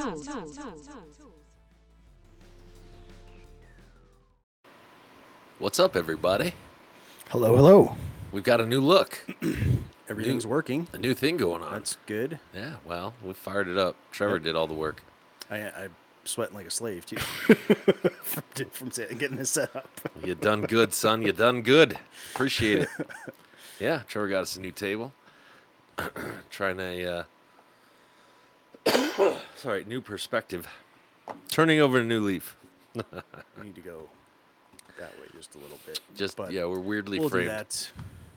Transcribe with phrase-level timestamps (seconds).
[5.59, 6.51] What's up, everybody?
[7.29, 7.95] Hello, hello.
[8.33, 9.25] We've got a new look,
[10.09, 10.89] Everything's working.
[10.91, 11.71] a new thing going on.
[11.71, 12.39] That's good.
[12.53, 13.95] yeah, well, we fired it up.
[14.11, 15.01] Trevor did all the work.
[15.49, 17.15] I, I'm sweating like a slave too
[18.23, 20.01] from, from set- getting this set up.
[20.21, 21.21] You done good, son.
[21.21, 21.97] You done good.
[22.33, 22.89] Appreciate it.
[23.79, 25.13] Yeah, Trevor got us a new table.
[26.49, 27.23] Trying to uh,
[29.55, 30.67] sorry, new perspective.
[31.49, 32.55] Turning over a new leaf.
[32.97, 34.09] I need to go
[34.99, 35.99] that way just a little bit.
[36.15, 37.49] Just but yeah, we're weirdly we'll framed.
[37.49, 37.91] do that.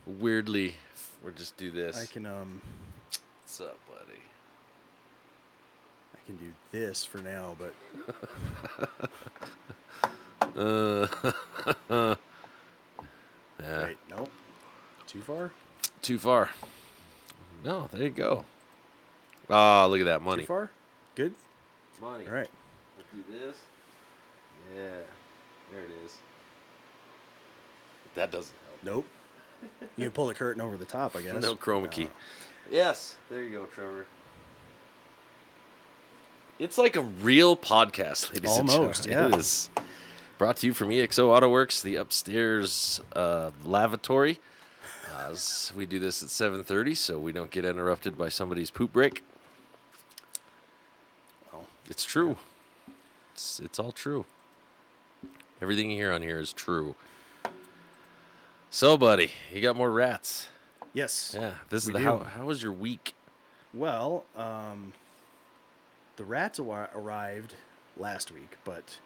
[0.06, 0.76] Weirdly,
[1.22, 2.00] we'll just do this.
[2.00, 2.60] I can um
[3.42, 4.20] What's up, buddy?
[6.14, 7.74] I can do this for now, but
[10.56, 11.06] Uh,
[13.60, 14.30] yeah, wait, nope.
[15.06, 15.50] Too far?
[16.00, 16.50] too far.
[17.62, 18.44] No, there you go.
[19.48, 20.42] Ah, look at that money.
[20.42, 20.70] Too far?
[21.14, 21.34] Good.
[22.00, 22.26] Money.
[22.26, 22.50] All right.
[22.96, 23.56] Let's Do this.
[24.74, 24.82] Yeah,
[25.72, 26.12] there it is.
[28.14, 28.84] That doesn't help.
[28.84, 29.06] Nope.
[29.96, 31.40] You can pull the curtain over the top, I guess.
[31.42, 32.08] No chroma key.
[32.70, 34.06] Yes, there you go, Trevor.
[36.58, 39.30] It's like a real podcast, ladies Almost, and gentlemen.
[39.32, 39.36] yeah.
[39.36, 39.70] It is.
[40.38, 44.40] Brought to you from EXO AutoWorks, the upstairs uh, lavatory.
[45.14, 45.34] Uh,
[45.74, 49.24] we do this at 7.30 so we don't get interrupted by somebody's poop break.
[51.88, 52.36] It's true.
[53.34, 54.24] It's, it's all true.
[55.62, 56.94] Everything you hear on here is true.
[58.70, 60.48] So, buddy, you got more rats.
[60.92, 61.34] yes.
[61.38, 62.04] Yeah, this is the do.
[62.04, 62.18] how.
[62.18, 63.14] How was your week?
[63.72, 64.92] Well, um,
[66.16, 67.54] the rats awa- arrived
[67.96, 68.98] last week, but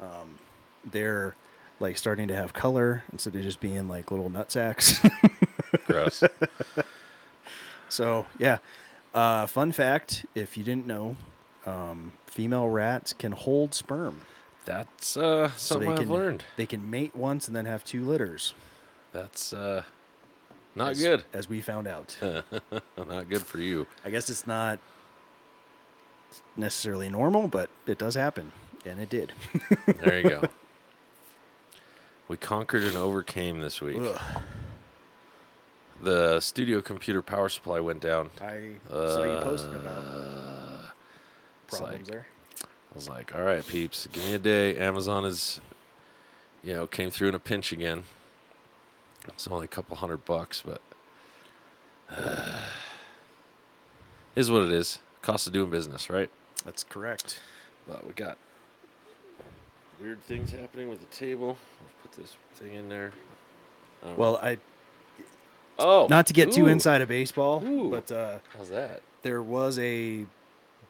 [0.00, 0.38] um,
[0.84, 1.34] they're
[1.80, 5.00] like starting to have color instead of just being like little nut sacks.
[5.86, 6.22] Gross.
[7.88, 8.58] so yeah,
[9.14, 11.16] uh, fun fact: if you didn't know,
[11.66, 14.22] um, female rats can hold sperm.
[14.64, 16.44] That's uh, So something they I've can learned.
[16.56, 18.54] they can mate once and then have two litters.
[19.12, 19.82] That's uh,
[20.74, 21.24] not as- good.
[21.32, 22.16] as we found out.
[22.96, 23.86] not good for you.
[24.04, 24.78] I guess it's not
[26.56, 28.52] necessarily normal, but it does happen,
[28.86, 29.32] and it did.
[30.00, 30.42] There you go.
[32.28, 33.98] we conquered and overcame this week.
[34.00, 34.42] Ugh.
[36.02, 38.30] The studio computer power supply went down.
[38.40, 40.59] I saw you posting about Uh, it's
[41.78, 42.26] problems like- there.
[42.62, 44.76] I was like, all right, peeps, give me a day.
[44.76, 45.60] Amazon is,
[46.64, 48.02] you know, came through in a pinch again.
[49.28, 50.80] It's only a couple hundred bucks, but
[54.34, 54.98] is what it is.
[55.22, 56.30] Cost of doing business, right?
[56.64, 57.38] That's correct.
[57.86, 58.38] But we got
[60.00, 61.58] weird things happening with the table.
[61.80, 63.12] I'll put this thing in there.
[64.02, 64.58] Um, Well, I
[65.78, 67.90] oh, not to get too inside of baseball, Ooh.
[67.90, 69.02] but uh, How's that?
[69.22, 70.24] there was a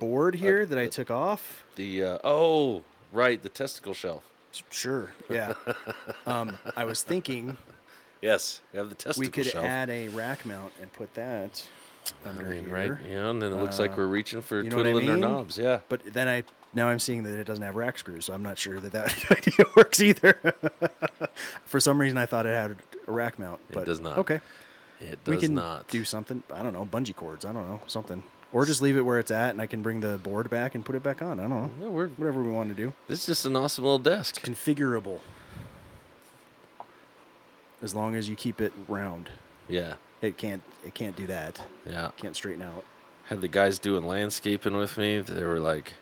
[0.01, 1.65] board here that I took off.
[1.77, 2.83] The uh, oh,
[3.13, 4.25] right, the testicle shelf.
[4.71, 5.55] Sure, yeah.
[6.27, 7.57] um, I was thinking
[8.21, 9.65] Yes, we have the testicle we could shelf.
[9.65, 11.65] add a rack mount and put that
[12.27, 12.75] I under mean, here.
[12.75, 12.93] right?
[13.09, 15.21] Yeah, and then it looks like Uh, we're reaching for you know what I twiddling
[15.21, 15.57] their knobs.
[15.57, 15.79] Yeah.
[15.89, 16.43] But then I
[16.75, 19.31] now I'm seeing that it doesn't have rack screws, so I'm not sure that that
[19.31, 20.35] idea works either.
[21.65, 22.77] For some reason, I thought it had
[23.07, 24.19] a rack mount, but It does not.
[24.19, 24.41] Okay,
[25.01, 25.87] It does we can not.
[25.89, 26.43] do something.
[26.53, 27.45] I don't know, bungee cords.
[27.45, 30.01] I don't know, something Or just leave it where it's at, and I can bring
[30.01, 31.39] the board back and put it back on.
[31.39, 31.71] I don't know.
[31.81, 32.93] Yeah, we're, Whatever we want to do.
[33.07, 34.41] this is just an awesome little desk.
[34.43, 35.21] Configurable.
[37.83, 39.31] As long as you keep it round,
[39.69, 40.63] Yeah, it can't.
[40.85, 41.61] It can't do that.
[41.87, 42.11] yeah.
[42.17, 42.85] Can't straighten out.
[43.27, 45.21] had the guys doing landscaping with me.
[45.21, 45.95] They were like,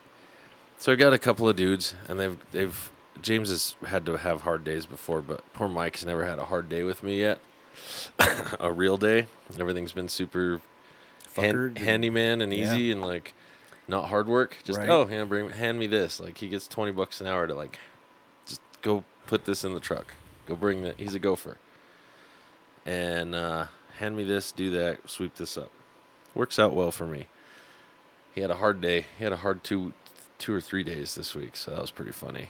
[0.78, 2.90] so I got a couple of dudes, and they've they've
[3.20, 6.68] James has had to have hard days before, but poor Mike's never had a hard
[6.68, 7.40] day with me yet.
[8.60, 9.26] a real day.
[9.58, 10.60] Everything's been super
[11.36, 12.64] hand, and- handyman and yeah.
[12.72, 13.34] easy and like
[13.86, 14.56] not hard work.
[14.64, 14.88] Just Right.
[14.88, 16.20] oh, hand bring hand me this.
[16.20, 17.78] Like he gets twenty bucks an hour to like
[18.46, 20.14] just go put this in the truck.
[20.46, 20.98] Go bring that.
[20.98, 21.58] He's a gopher.
[22.86, 23.66] And uh,
[23.98, 25.70] hand me this, do that, sweep this up.
[26.34, 27.26] Works out well for me.
[28.34, 29.06] He had a hard day.
[29.18, 29.92] He had a hard two,
[30.38, 32.48] two or three days this week, so that was pretty funny.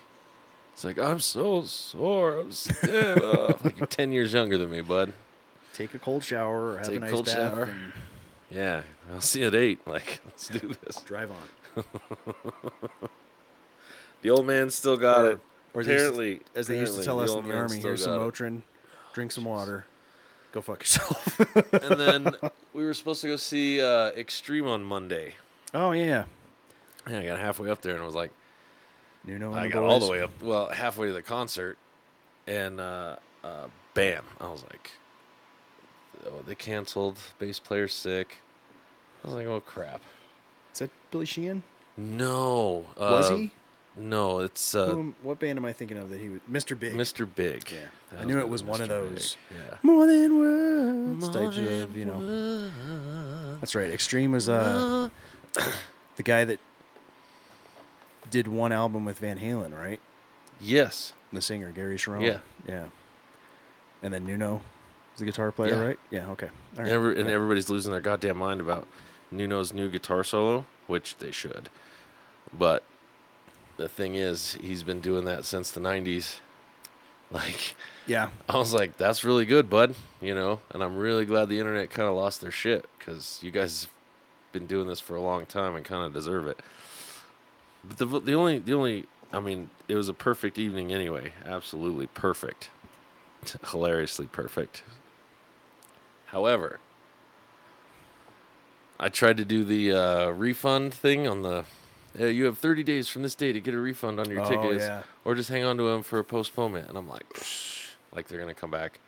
[0.74, 2.38] It's like I'm so sore.
[2.40, 3.18] I'm stiff.
[3.64, 5.12] Like you're ten years younger than me, bud.
[5.74, 7.62] Take a cold shower or have Take a nice cold bath shower.
[7.64, 7.92] and
[8.50, 9.86] Yeah, I'll see you at eight.
[9.86, 10.96] Like, let's do this.
[11.02, 11.84] drive on.
[14.22, 15.40] The old man still got Or- it.
[15.74, 18.18] or they used apparently, As they used to tell us in the army, here's some
[18.18, 18.34] got it.
[18.34, 18.62] Motrin,
[19.12, 19.86] drink some water,
[20.50, 21.38] go fuck yourself.
[21.72, 22.32] and then
[22.72, 25.34] we were supposed to go see uh, Extreme on Monday.
[25.72, 26.24] oh yeah,
[27.08, 28.32] Yeah, I got halfway up there and I was like,
[29.24, 29.52] Nuno.
[29.52, 31.78] And I got all the way up, well, halfway to the concert,
[32.48, 34.90] and uh, uh, bam, I was like,
[36.26, 37.18] oh, they canceled.
[37.38, 38.38] Bass player's sick.
[39.24, 40.02] I was like, oh crap.
[40.72, 41.62] Is that Billy Sheehan?
[41.96, 43.50] No, Was uh, he?
[43.96, 46.40] No, it's uh, Who what band am I thinking of that he was?
[46.50, 46.78] Mr.
[46.78, 46.94] Big.
[46.94, 47.28] Mr.
[47.32, 47.70] Big.
[47.70, 47.78] Yeah.
[48.12, 49.02] That I knew it was one of Mr.
[49.02, 49.36] Big, those.
[49.50, 49.76] Yeah.
[49.82, 52.20] More than words types of, you know.
[52.20, 53.56] know.
[53.60, 53.90] That's right.
[53.90, 55.08] Extreme was uh
[56.16, 56.60] the guy that
[58.30, 60.00] did one album with Van Halen, right?
[60.60, 61.12] Yes.
[61.32, 62.22] The singer Gary Cherone.
[62.22, 62.38] Yeah.
[62.68, 62.84] Yeah.
[64.02, 64.62] And then Nuno
[65.18, 65.80] is the guitar player, Yeah.
[65.80, 65.98] right?
[66.10, 66.30] Yeah.
[66.30, 66.48] Okay.
[66.76, 66.88] Right.
[66.88, 68.86] Every, and everybody's losing their goddamn mind about
[69.32, 71.68] Nuno's new guitar solo, which they should.
[72.56, 72.84] But
[73.76, 76.36] the thing is, he's been doing that since the 90s.
[77.30, 77.74] Like,
[78.06, 78.30] Yeah.
[78.48, 79.94] I was like, that's really good, bud.
[80.22, 83.50] You know, and I'm really glad the internet kind of lost their shit because you
[83.50, 83.90] guys have
[84.52, 86.58] been doing this for a long time and kind of deserve it.
[87.84, 91.34] But the the only the only I mean, it was a perfect evening anyway.
[91.44, 92.70] Absolutely perfect,
[93.70, 94.82] hilariously perfect.
[96.28, 96.80] However,
[99.00, 101.64] I tried to do the uh, refund thing on the.
[102.18, 104.48] Uh, you have 30 days from this day to get a refund on your Oh,
[104.48, 105.02] tickets, yeah.
[105.24, 106.88] or just hang on to them for a postponement.
[106.88, 107.24] And I'm like,
[108.12, 108.98] like they're gonna come back.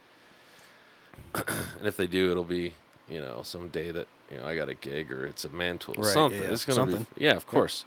[1.34, 2.74] and if they do, it'll be
[3.08, 5.94] you know some day that you know I got a gig or it's a mantle
[5.98, 6.42] or Right, something.
[6.42, 7.06] yeah, It's gonna something.
[7.16, 7.84] be yeah, of course.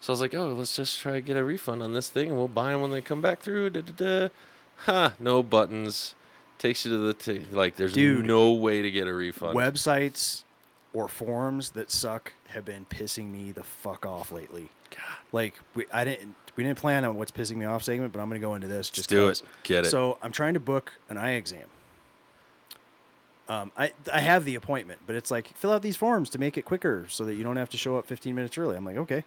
[0.00, 2.28] So I was like, oh, let's just try to get a refund on this thing,
[2.28, 3.70] and we'll buy them when they come back through.
[3.70, 4.28] Da, da, da.
[4.84, 5.12] Ha!
[5.18, 6.14] No buttons.
[6.58, 7.76] Takes you to the t- like.
[7.76, 8.24] There's Dude.
[8.24, 9.56] no way to get a refund.
[9.56, 10.44] Websites
[10.92, 14.70] or forums that suck have been pissing me the fuck off lately.
[14.90, 15.00] God.
[15.32, 18.28] Like we, I didn't, we didn't plan on what's pissing me off segment, but I'm
[18.28, 18.88] gonna go into this.
[18.90, 19.40] Just do 'cause.
[19.40, 19.46] it.
[19.64, 19.90] Get it.
[19.90, 21.66] So I'm trying to book an eye exam.
[23.48, 26.56] Um, I I have the appointment, but it's like fill out these forms to make
[26.56, 28.76] it quicker so that you don't have to show up 15 minutes early.
[28.76, 29.24] I'm like, okay.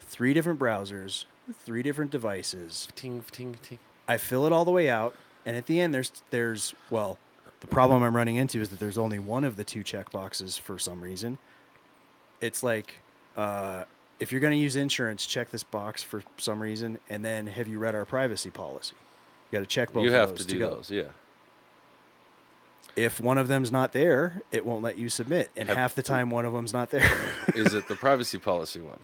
[0.00, 1.24] Three different browsers,
[1.64, 2.88] three different devices.
[2.94, 3.78] ting, ting, ting.
[4.06, 5.14] I fill it all the way out,
[5.48, 7.18] and at the end, there's there's well,
[7.60, 10.58] the problem I'm running into is that there's only one of the two check boxes
[10.58, 11.38] for some reason.
[12.42, 12.96] It's like,
[13.34, 13.84] uh,
[14.20, 17.66] if you're going to use insurance, check this box for some reason, and then have
[17.66, 18.94] you read our privacy policy?
[19.50, 20.04] You got to check both.
[20.04, 20.68] You have to do go.
[20.68, 20.90] those.
[20.90, 21.04] Yeah.
[22.94, 26.02] If one of them's not there, it won't let you submit, and Have- half the
[26.02, 27.10] time one of them's not there.
[27.54, 28.98] Is it the privacy policy one?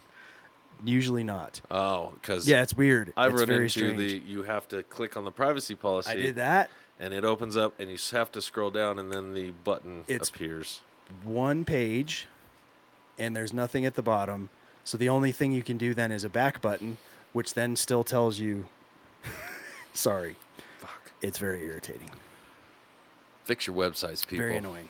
[0.82, 1.60] Usually not.
[1.70, 3.12] Oh, because Yeah, it's weird.
[3.16, 3.96] I it's run very into strange.
[3.98, 6.10] the you have to click on the privacy policy.
[6.10, 6.70] I did that.
[7.00, 10.28] and it opens up, and you have to scroll down, and then the button It's-
[10.28, 10.80] appears.
[11.22, 12.26] one page
[13.18, 14.48] and there's nothing at the bottom.
[14.84, 16.96] So the only thing you can do then is a back button,
[17.32, 18.66] which then still tells you
[19.94, 20.36] sorry.
[20.80, 21.12] Fuck.
[21.22, 22.10] It's very irritating.
[23.44, 24.44] Fix your websites, people.
[24.46, 24.88] Very annoying.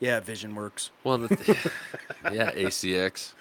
[0.00, 0.90] Yeah, Vision works.
[1.02, 1.28] Well, the,
[2.32, 3.32] yeah, ACX,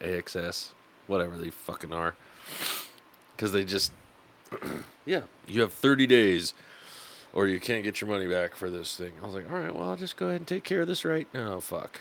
[0.00, 0.70] AXS,
[1.12, 2.14] whatever they fucking are,
[3.36, 3.92] because they just,
[5.06, 6.54] yeah, you have 30 days,
[7.32, 9.12] or you can't get your money back for this thing.
[9.22, 11.04] I was like, all right, well, I'll just go ahead and take care of this
[11.04, 11.60] right now.
[11.60, 12.00] Fuck.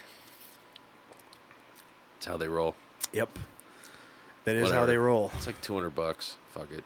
[2.15, 2.75] That's how they roll.
[3.13, 3.37] Yep.
[4.45, 5.31] That is how they roll.
[5.35, 6.35] It's like 200 bucks.
[6.53, 6.83] Fuck it.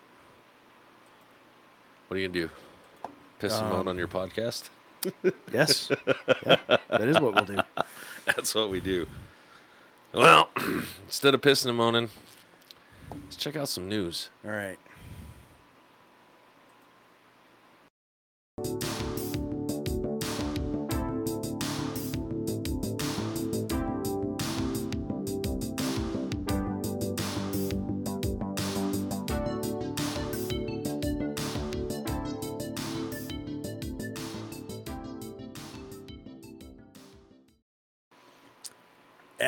[2.07, 2.49] What are you gonna do?
[3.39, 4.69] Piss Um, on your podcast?
[5.53, 5.89] Yes.
[6.45, 6.55] yeah,
[6.89, 7.59] that is what we'll do.
[8.25, 9.05] That's what we do.
[10.15, 10.49] Well,
[11.05, 12.09] instead of pissing and moaning,
[13.11, 14.29] let's check out some news.
[14.45, 14.79] All right.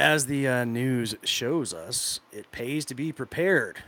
[0.08, 3.84] As the uh, news shows us, it pays to be prepared.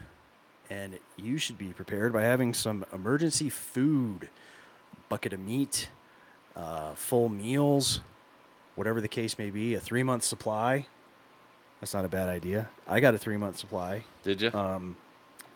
[0.69, 4.27] And you should be prepared by having some emergency food,
[5.07, 5.87] bucket of meat,
[6.57, 8.01] uh, full meals,
[8.75, 10.87] whatever the case may be, a three month supply.
[11.79, 12.67] That's not a bad idea.
[12.85, 14.03] I got a three month supply.
[14.23, 14.51] Did you?
[14.53, 14.97] Um,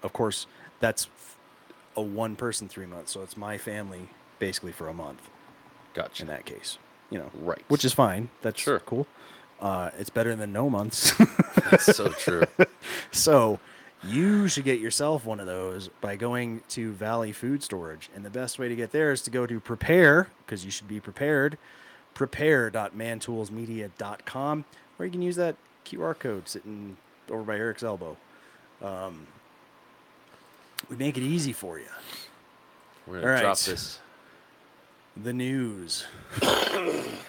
[0.01, 0.47] of course,
[0.79, 1.09] that's
[1.97, 4.07] a one person three months, so it's my family
[4.39, 5.29] basically for a month
[5.93, 6.23] gotcha.
[6.23, 6.77] in that case.
[7.09, 7.63] You know, Right.
[7.67, 8.29] which is fine.
[8.41, 8.79] That's Sure.
[8.79, 9.07] cool.
[9.63, 11.13] Uh, it's better than no months.
[11.71, 12.43] That's so true.
[13.13, 13.61] so
[14.03, 18.09] you should get yourself one of those by going to Valley Food Storage.
[18.13, 20.89] And the best way to get there is to go to prepare, because you should
[20.89, 21.57] be prepared,
[22.13, 24.65] prepare.mantoolsmedia.com,
[24.99, 25.55] or you can use that
[25.85, 26.97] QR code sitting
[27.29, 28.17] over by Eric's elbow.
[28.81, 29.27] Um,
[30.89, 31.85] we make it easy for you.
[33.07, 33.99] We're gonna drop this.
[35.15, 36.05] The news.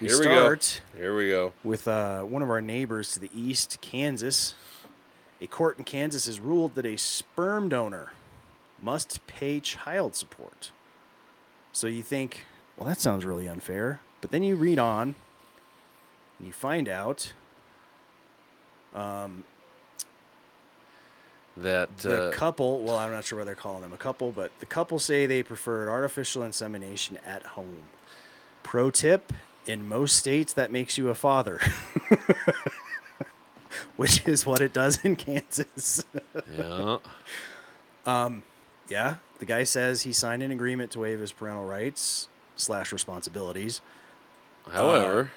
[0.00, 0.98] we Here we start go.
[0.98, 1.52] Here we go.
[1.62, 4.54] with uh, one of our neighbors to the east, Kansas.
[5.42, 8.12] A court in Kansas has ruled that a sperm donor
[8.82, 10.70] must pay child support.
[11.72, 12.44] So you think,
[12.76, 14.00] well, that sounds really unfair.
[14.20, 15.14] But then you read on
[16.38, 17.32] and you find out
[18.94, 19.44] um,
[21.56, 24.50] That the uh, couple, well, I'm not sure what they're calling them a couple, but
[24.60, 27.82] the couple say they preferred artificial insemination at home.
[28.62, 29.32] Pro tip
[29.70, 31.60] in most states, that makes you a father,
[33.96, 36.04] which is what it does in Kansas.
[36.56, 36.98] yeah.
[38.04, 38.42] Um,
[38.88, 43.80] yeah, the guy says he signed an agreement to waive his parental rights slash responsibilities.
[44.70, 45.30] However,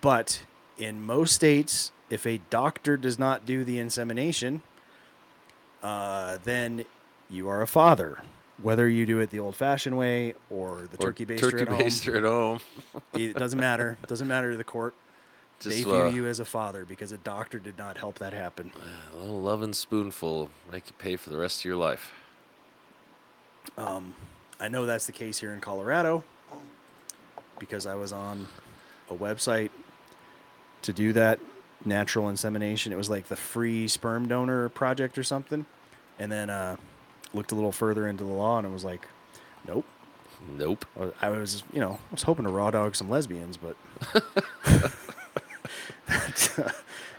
[0.00, 0.42] But
[0.76, 4.62] in most states, if a doctor does not do the insemination,
[5.82, 6.84] uh, then
[7.30, 8.22] you are a father.
[8.62, 11.78] Whether you do it the old-fashioned way or the or turkey baster turkey at home,
[11.78, 12.60] baster at home.
[13.14, 13.96] it doesn't matter.
[14.02, 14.94] It doesn't matter to the court.
[15.62, 18.72] they view uh, you as a father because a doctor did not help that happen.
[19.14, 22.12] a little loving spoonful make you pay for the rest of your life.
[24.60, 26.24] I know that's the case here in Colorado
[27.58, 28.48] because I was on
[29.10, 29.70] a website
[30.82, 31.38] to do that
[31.84, 32.92] natural insemination.
[32.92, 35.64] It was like the free sperm donor project or something.
[36.18, 36.76] And then uh,
[37.34, 39.06] looked a little further into the law and it was like,
[39.66, 39.84] nope.
[40.56, 40.84] Nope.
[41.20, 43.76] I was- you know, I was hoping to raw dog some lesbians, but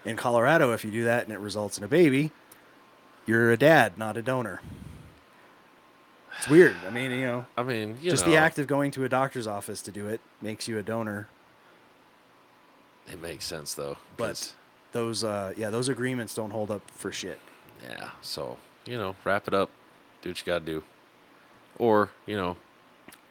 [0.05, 2.31] in Colorado, if you do that and it results in a baby,
[3.25, 4.61] you're a dad, not a donor.
[6.37, 6.75] It's weird.
[6.87, 9.09] I mean, you know, I mean, you just know, the act of going to a
[9.09, 11.27] doctor's office to do it makes you a donor.
[13.11, 13.97] It makes sense though.
[14.15, 14.53] But
[14.93, 17.39] those, uh, yeah, those agreements don't hold up for shit.
[17.87, 19.69] yeah, so you know, wrap it up.
[20.21, 20.83] Do what you gotta do.
[21.77, 22.57] Or you know,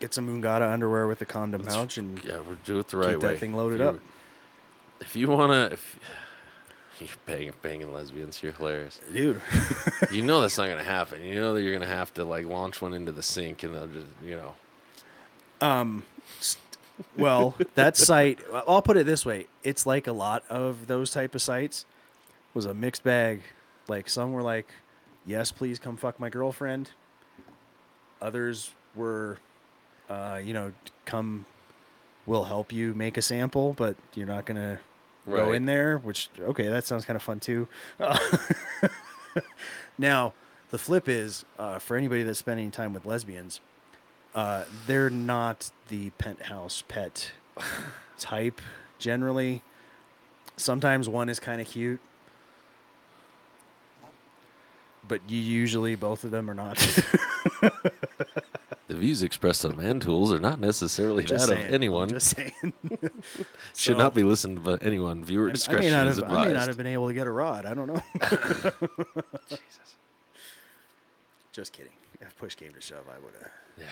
[0.01, 3.11] Get some Mungata underwear with a condom pouch and yeah, we'll do it the right
[3.15, 3.29] keep way.
[3.33, 4.01] that thing loaded If you- up.
[5.01, 5.99] If you wanna, if
[7.01, 9.01] you're banging, banging lesbians, you're hilarious.
[9.13, 9.41] Dude,
[10.13, 11.23] you know that's not gonna happen.
[11.25, 13.87] You know that you're gonna have to like launch one into the sink, and they'll
[13.87, 14.55] just, you know,
[15.61, 16.03] Um,
[17.17, 19.47] well, that site, I'll put it this way.
[19.63, 21.85] It's like a lot of those type of sites
[22.55, 23.43] was a mixed bag.
[23.87, 24.69] Like some were like,
[25.29, 26.91] yes, please come fuck my girlfriend.
[28.21, 29.39] Others were,
[30.09, 30.73] uh, you know,
[31.05, 31.45] come,
[32.27, 34.81] we'll help you make a sample, but you're not going to
[35.31, 37.69] go in there, which, okay, that sounds kind of fun too.
[39.99, 40.33] now,
[40.71, 43.61] the flip is uh, for anybody that's spending time with lesbians,
[44.35, 47.33] uh, they're not the penthouse pet
[48.19, 48.61] type
[48.99, 49.63] generally.
[50.57, 52.01] Sometimes one is kind of cute,
[55.09, 56.77] but you usually both of them are not.
[57.61, 62.09] the views expressed on Man Tools are not necessarily Just that saying, of anyone.
[62.11, 62.53] Just saying.
[63.01, 63.13] Should
[63.75, 65.25] So- not be listened to by anyone.
[65.25, 66.25] Viewer I discretion not is have.
[66.25, 66.41] advised.
[66.41, 67.67] I may not have been able to get a rod.
[67.67, 68.03] I don't know.
[69.49, 69.97] Jesus.
[71.53, 71.93] Just kidding.
[72.21, 73.85] If push came to shove, I would have yeah.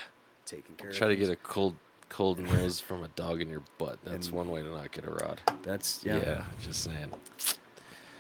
[0.45, 1.77] taken care Try to get a cold,
[2.09, 3.99] cold nose from a dog in your butt.
[4.05, 5.41] That's And- one way to not get a rod.
[5.63, 6.17] That's Yeah.
[6.19, 6.45] yeah.
[6.63, 7.13] just saying.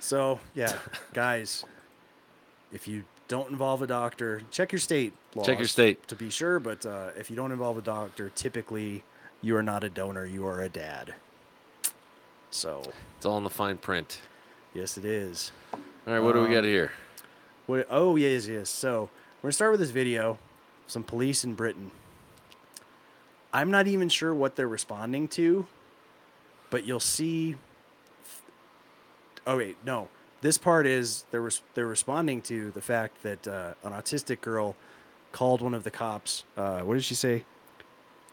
[0.00, 0.72] So yeah,
[1.14, 1.64] guys,
[2.76, 5.46] if you don't involve a doctor, check your state laws.
[5.46, 6.06] Check your state.
[6.08, 6.60] to be sure.
[6.60, 9.02] But uh, if you don't involve a doctor, typically
[9.40, 10.26] you are not a donor.
[10.26, 11.14] You are a dad.
[12.50, 12.82] So
[13.16, 14.20] It's all in the fine print.
[14.74, 15.50] yes, it is.
[15.72, 16.92] All right, what do we Um, got here?
[17.66, 18.68] What, oh yes, yes.
[18.70, 19.08] So
[19.40, 20.38] we're gonna start with this video.
[20.86, 21.90] Some police in Britain.
[23.52, 25.66] I'm not even sure what they're responding to,
[26.70, 27.56] but you'll see.
[29.46, 30.08] Oh wait, no.
[30.42, 34.76] This part is they're res- they're responding to the fact that uh, an autistic girl
[35.32, 36.44] called one of the cops.
[36.56, 37.44] Uh, what did she say?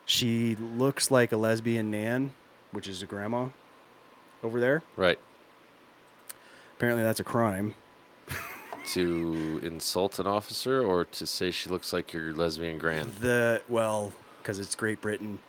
[0.05, 2.33] She looks like a lesbian nan,
[2.71, 3.47] which is a grandma.
[4.43, 4.83] over there.
[4.97, 5.17] Right.
[6.77, 7.75] Apparently, that's a crime.
[8.95, 13.13] To insult an officer or to say she looks like your lesbian grand.
[13.21, 15.39] The well, because it's Great Britain,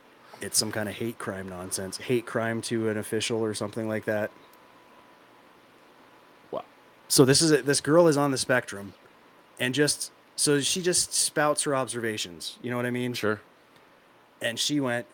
[0.41, 1.97] it's some kind of hate crime nonsense.
[1.97, 4.31] Hate crime to an official or something like that.
[7.09, 8.95] So this is a, this girl is on the spectrum,
[9.61, 12.59] and just so she just spouts her observations.
[12.63, 13.13] You know what I mean?
[13.15, 13.41] Sure.
[14.43, 15.07] And she went,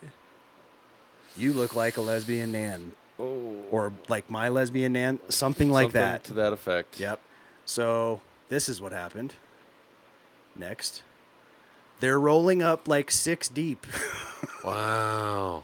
[1.37, 3.55] "You look like a lesbian nan," Oh.
[3.69, 6.23] or like my lesbian nan, something like Something that.
[6.25, 6.99] To that effect.
[6.99, 7.19] Yep.
[7.65, 9.35] So this is what happened.
[10.55, 11.03] Next,
[11.99, 13.85] they're rolling up like six deep.
[14.63, 15.63] Wow.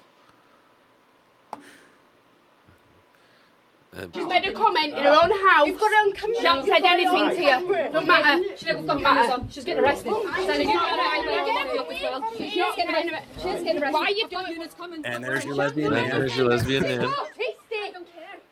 [3.93, 5.67] Um, and She's made a comment in her own house.
[5.67, 6.35] You've got her on camera.
[6.39, 7.89] She hasn't said anything to you.
[7.91, 8.43] Don't matter.
[8.57, 9.43] She never got matter.
[9.49, 10.11] She's getting arrested.
[10.13, 12.49] Oh, she's getting arrested.
[12.51, 13.23] She's getting arrested.
[13.35, 13.93] She's getting arrested.
[13.93, 15.05] Why are you doing this comment?
[15.07, 17.07] And there's your lesbian And there's your lesbian She's man.
[17.07, 17.93] autistic.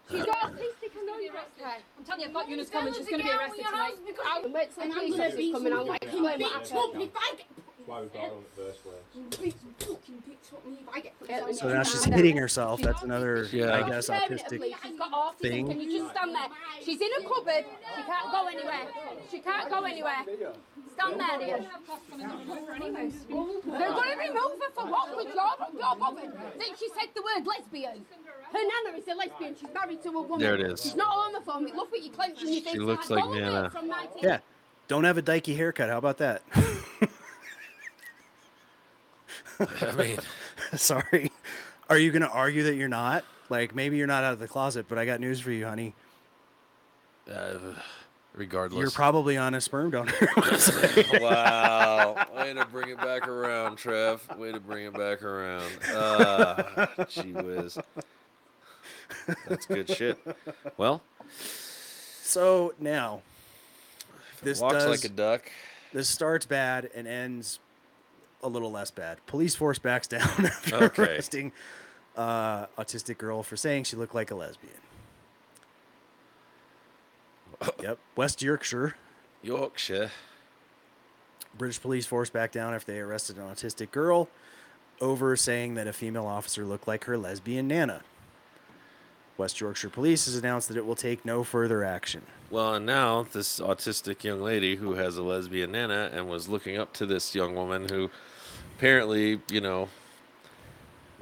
[0.10, 1.84] She's autistic and not arrested.
[1.98, 3.94] I'm telling you, if that unit's coming, she's going to be arrested tonight.
[4.26, 5.74] I'll wait till the police officer's coming.
[5.74, 7.12] I'll explain what happened.
[11.54, 12.82] So now she's hitting herself.
[12.82, 13.76] That's another, Yeah.
[13.76, 14.62] I guess, autistic.
[14.84, 15.38] She's got autism.
[15.40, 15.68] thing.
[15.68, 16.48] Can you just stand there?
[16.84, 17.66] She's in a cupboard.
[17.96, 18.88] She can't go anywhere.
[19.32, 20.24] She can't go anywhere.
[20.94, 21.58] Stand there, dear.
[21.58, 21.70] They're
[23.90, 25.10] going to remove her for what?
[25.18, 26.32] Because you're, you're bothered.
[26.60, 28.06] Then she said the word lesbian.
[28.52, 29.56] Her nana is a lesbian.
[29.60, 30.40] She's married to a woman.
[30.40, 30.82] There it is.
[30.84, 31.74] She's not homophobic.
[31.76, 33.70] Look what you're clenching your She looks like like Go away Nana.
[33.70, 34.24] from my team.
[34.24, 34.40] Yeah.
[34.88, 35.90] Don't have a dykey haircut.
[35.90, 36.42] How about that?
[39.60, 40.18] I mean,
[40.76, 41.32] Sorry.
[41.90, 43.24] Are you going to argue that you're not?
[43.50, 45.94] Like, maybe you're not out of the closet, but I got news for you, honey.
[47.32, 47.58] uh,
[48.34, 48.80] regardless.
[48.80, 50.14] You're probably on a sperm donor.
[51.22, 52.26] wow.
[52.36, 54.28] Way to bring it back around, Trev.
[54.38, 55.72] Way to bring it back around.
[55.90, 57.78] Ah, gee whiz.
[59.48, 60.18] That's good shit.
[60.78, 61.02] Well,
[62.24, 63.22] so now,
[64.42, 65.52] this walks does, like a duck.
[65.94, 67.60] this starts bad and ends
[68.46, 69.18] a little less bad.
[69.26, 71.04] Police force backs down after Okay.
[71.04, 71.52] arresting
[72.16, 74.74] uh, autistic girl for saying she looked like a lesbian.
[77.82, 78.96] yep, West Yorkshire.
[79.42, 80.12] Yorkshire.
[81.58, 84.30] British police force back down after they arrested an autistic girl
[85.02, 88.02] over saying that a female officer looked like her lesbian nana.
[89.38, 92.22] West Yorkshire Police has announced that it will take no further action.
[92.50, 96.78] Well, and now this autistic young lady who has a lesbian nana and was looking
[96.78, 98.10] up to this young woman who
[98.78, 99.90] apparently, you know,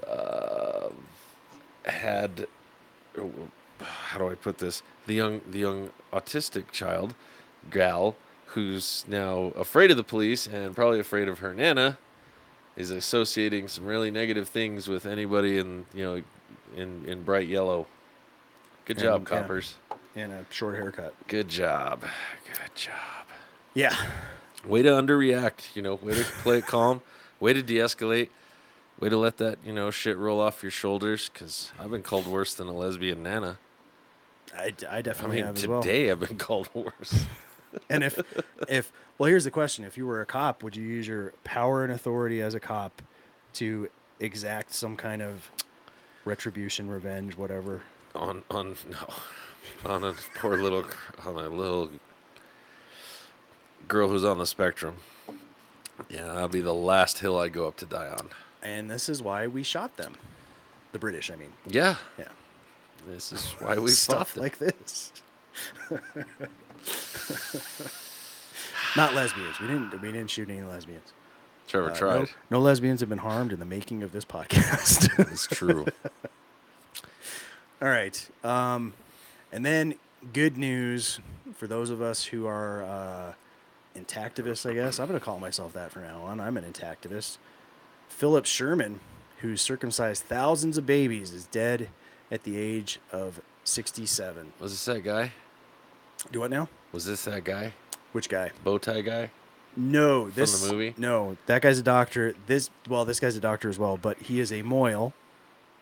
[0.07, 0.89] uh,
[1.85, 2.47] had
[3.79, 4.81] how do I put this?
[5.05, 7.13] The young the young autistic child,
[7.69, 8.15] gal,
[8.47, 11.97] who's now afraid of the police and probably afraid of her nana,
[12.75, 16.23] is associating some really negative things with anybody in you know
[16.75, 17.87] in in bright yellow.
[18.85, 19.75] Good job, And, coppers.
[20.15, 21.15] And a short haircut.
[21.27, 22.01] Good job.
[22.45, 23.25] Good job.
[23.73, 23.95] Yeah.
[24.65, 27.01] Way to underreact, you know, way to play it calm,
[27.43, 28.29] way to de escalate,
[28.99, 31.29] way to let that, you know, shit roll off your shoulders.
[31.33, 33.59] Cause I've been called worse than a lesbian nana.
[34.55, 35.81] I, I I definitely mean, have as well.
[35.83, 37.25] today I've been called worse.
[37.89, 38.19] And if,
[38.69, 41.83] if, well, here's the question: If you were a cop, would you use your power
[41.83, 43.01] and authority as a cop
[43.53, 45.49] to exact some kind of
[46.23, 47.81] retribution, revenge, whatever?
[48.15, 49.13] on, on, no,
[49.89, 50.85] on a poor little,
[51.25, 51.89] on a little
[53.87, 54.97] girl who's on the spectrum.
[56.09, 58.29] Yeah, that'll be the last hill I go up to die on.
[58.61, 60.15] And this is why we shot them,
[60.91, 61.29] the British.
[61.31, 62.29] I mean, Yeah, yeah,
[63.07, 65.11] this is why we stuff like this.
[68.95, 69.59] Not lesbians.
[69.59, 69.91] We didn't.
[70.01, 71.13] We didn't shoot any lesbians.
[71.67, 72.19] Trevor Uh, tried.
[72.19, 75.09] No, no lesbians have been harmed in the making of this podcast.
[75.31, 75.85] It's true.
[77.81, 78.29] All right.
[78.43, 78.93] Um,
[79.51, 79.95] and then
[80.31, 81.19] good news
[81.55, 83.33] for those of us who are uh,
[83.95, 84.99] intactivists, I guess.
[84.99, 86.39] I'm going to call myself that from now on.
[86.39, 87.37] I'm an intactivist.
[88.07, 88.99] Philip Sherman,
[89.39, 91.89] who circumcised thousands of babies, is dead
[92.31, 94.53] at the age of 67.
[94.59, 95.31] Was this that guy?
[96.31, 96.69] Do what now?
[96.91, 97.73] Was this that guy?
[98.11, 98.51] Which guy?
[98.63, 99.31] Bow tie guy?
[99.75, 100.93] No, this movie?
[100.97, 102.35] No, that guy's a doctor.
[102.45, 105.13] This well, this guy's a doctor as well, but he is a mohel,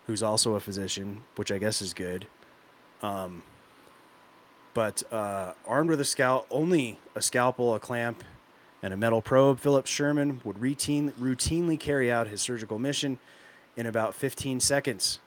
[0.07, 2.27] who's also a physician, which I guess is good.
[3.01, 3.43] Um,
[4.73, 8.23] but uh, armed with a scout, only a scalpel, a clamp,
[8.83, 13.19] and a metal probe, Philip Sherman would routine routinely carry out his surgical mission
[13.75, 15.19] in about 15 seconds,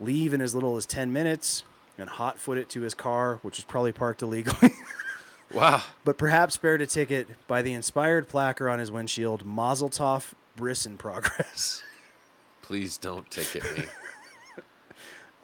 [0.00, 1.64] leave in as little as 10 minutes,
[1.98, 4.70] and hot foot it to his car, which was probably parked illegally.
[5.52, 5.82] Wow.
[6.04, 10.84] but perhaps spared a ticket by the inspired placard on his windshield, Mazel Tov, Bris
[10.84, 11.80] in progress.
[12.62, 13.84] Please don't ticket me.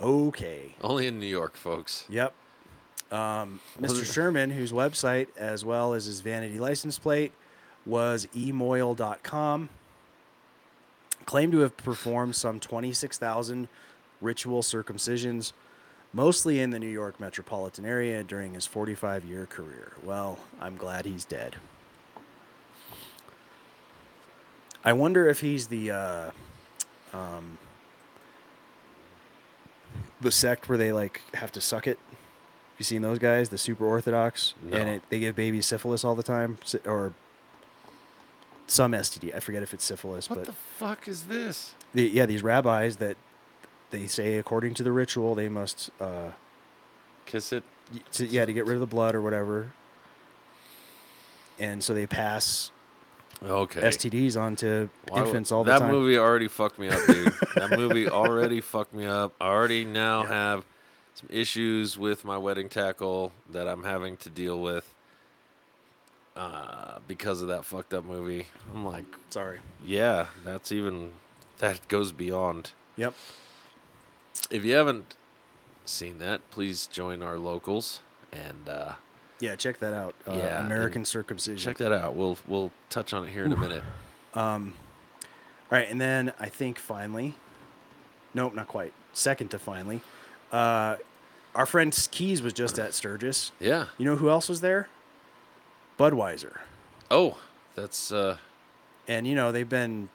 [0.00, 0.74] Okay.
[0.80, 2.06] Only in New York, folks.
[2.08, 2.34] Yep.
[3.10, 4.04] Um, Mr.
[4.04, 7.32] Sherman, whose website, as well as his vanity license plate,
[7.84, 9.68] was emohel.com,
[11.26, 13.68] claimed to have performed some 26,000
[14.20, 15.52] ritual circumcisions,
[16.12, 19.92] mostly in the New York metropolitan area during his 45 year career.
[20.04, 21.56] Well, I'm glad he's dead.
[24.84, 26.30] I wonder if he's the uh,
[27.12, 27.58] um,
[30.20, 31.98] the sect where they like have to suck it.
[32.80, 36.22] You seen those guys, the super orthodox, and it, they give babies syphilis all the
[36.22, 37.12] time, or
[38.66, 39.34] some STD.
[39.36, 40.38] I forget if it's syphilis, but.
[40.38, 41.74] What but the fuck is this?
[41.92, 43.18] the, yeah, these rabbis that
[43.90, 46.30] they say according to the ritual they must, uh,
[47.26, 47.64] Kiss it.
[48.12, 49.72] to, yeah, to get rid of the blood or whatever,
[51.58, 52.70] and so they pass
[53.42, 53.80] Okay.
[53.82, 55.88] STDs onto Why would- infants all the that time.
[55.88, 57.32] That movie already fucked me up, dude.
[57.56, 59.34] that movie already fucked me up.
[59.38, 60.64] I already now have
[61.20, 64.92] some issues with my wedding tackle that I'm having to deal with
[66.36, 68.46] uh, because of that fucked up movie.
[68.74, 69.58] I'm like, Sorry.
[69.84, 71.10] yeah, that's even
[71.58, 72.70] that goes beyond.
[72.96, 73.14] Yep.
[74.50, 75.14] If you haven't
[75.84, 78.00] seen that, please join our locals
[78.32, 78.92] and uh,
[79.40, 80.14] Yeah, check that out.
[80.26, 81.58] Uh, Yeah, American circumcision.
[81.58, 82.14] check that out.
[82.14, 83.82] We'll we'll touch on it here in a minute.
[84.34, 84.74] Um,
[85.70, 87.34] all right, and then I think finally,
[88.32, 88.92] nope, not quite.
[89.12, 90.00] Second to finally,
[90.52, 90.96] uh,
[91.54, 93.52] our friend Keys was just at Sturgis.
[93.60, 93.86] Yeah.
[93.98, 94.88] You know who else was there?
[95.98, 96.58] Budweiser,
[97.10, 97.36] Oh,
[97.74, 98.38] that's uh,
[99.06, 100.08] and you know they've been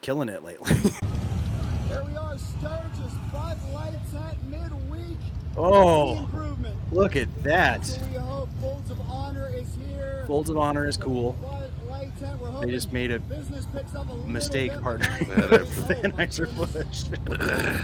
[0.00, 0.72] killing it lately.
[1.88, 5.16] Here we are, Sturgis, Bud Lights tent midweek.
[5.56, 6.76] oh, Improvement.
[6.92, 7.84] look at that!
[7.84, 10.22] So we hope Folds of Honor is here.
[10.28, 11.32] Folds of Honor is cool.
[11.42, 14.80] Bud Light tent, we're They just made a business picks up a little mistake bit.
[14.80, 17.02] partnering They with Anheuser-Busch.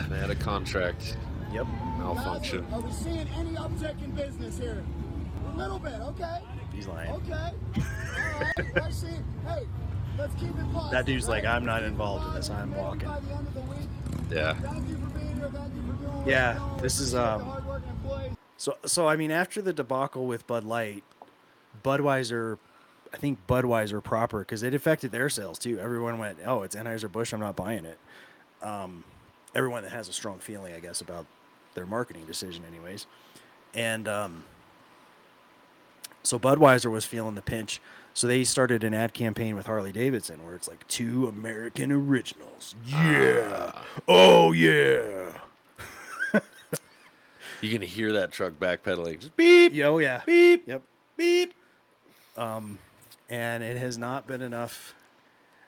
[0.11, 1.17] they had a contract
[1.53, 1.67] yep.
[1.99, 2.67] malfunction.
[2.73, 4.85] Are we seeing any uptick in business here?
[5.53, 6.41] A little bit, okay.
[6.73, 7.11] He's lying.
[7.11, 7.33] Okay.
[7.33, 8.75] All right.
[8.77, 9.09] Let's see.
[9.47, 9.67] Hey,
[10.19, 10.91] let's keep it positive.
[10.93, 11.45] That dude's like.
[11.45, 13.09] I'm not involved in this, I'm walking.
[13.09, 13.89] by the end of the week.
[14.31, 14.55] Yeah.
[14.55, 15.51] Thank you for being here.
[15.53, 17.63] Thank you for doing what Yeah, this is, um.
[18.57, 21.05] So, so I mean, after the debacle with Bud Light,
[21.85, 22.59] Budweiser,
[23.13, 25.79] I think Budweiser proper, because it affected their sales too.
[25.79, 27.33] Everyone went, "Oh, it's Anheuser Busch.
[27.33, 27.99] I'm not buying it."
[28.61, 29.05] Um,
[29.55, 31.27] everyone that has a strong feeling, I guess, about
[31.75, 33.07] their marketing decision, anyways.
[33.75, 34.45] And um,
[36.23, 37.81] so Budweiser was feeling the pinch,
[38.15, 42.75] so they started an ad campaign with Harley Davidson, where it's like two American originals.
[42.87, 43.73] Yeah.
[44.07, 45.33] Oh yeah.
[47.61, 49.19] You can hear that truck backpedaling.
[49.19, 49.75] Just beep.
[49.75, 50.23] Yeah, oh yeah.
[50.25, 50.69] Beep.
[50.69, 50.83] Yep.
[51.17, 51.55] Beep.
[52.37, 52.79] Um,
[53.29, 54.95] and it has not been enough.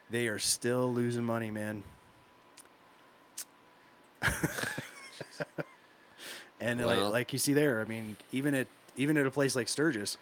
[0.09, 1.83] They are still losing money, man.
[6.61, 7.05] and Well.
[7.05, 10.16] like, like you see there, I mean, even at even at a place like Sturgis,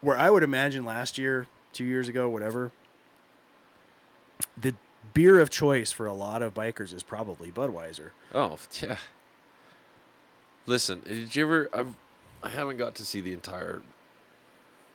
[0.00, 2.72] where I would imagine last year, two years ago, whatever,
[4.56, 4.74] the
[5.14, 8.10] beer of choice for a lot of bikers is probably Budweiser.
[8.34, 8.96] Oh yeah.
[10.66, 11.68] Listen, did you ever?
[11.72, 11.94] I've,
[12.42, 13.82] I haven't got to see the entire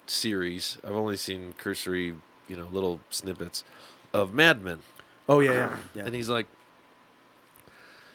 [0.07, 0.77] series.
[0.83, 2.15] I've only seen cursory,
[2.47, 3.63] you know, little snippets
[4.13, 4.79] of Mad Men.
[5.29, 6.03] Oh yeah, yeah, yeah.
[6.05, 6.47] And he's like,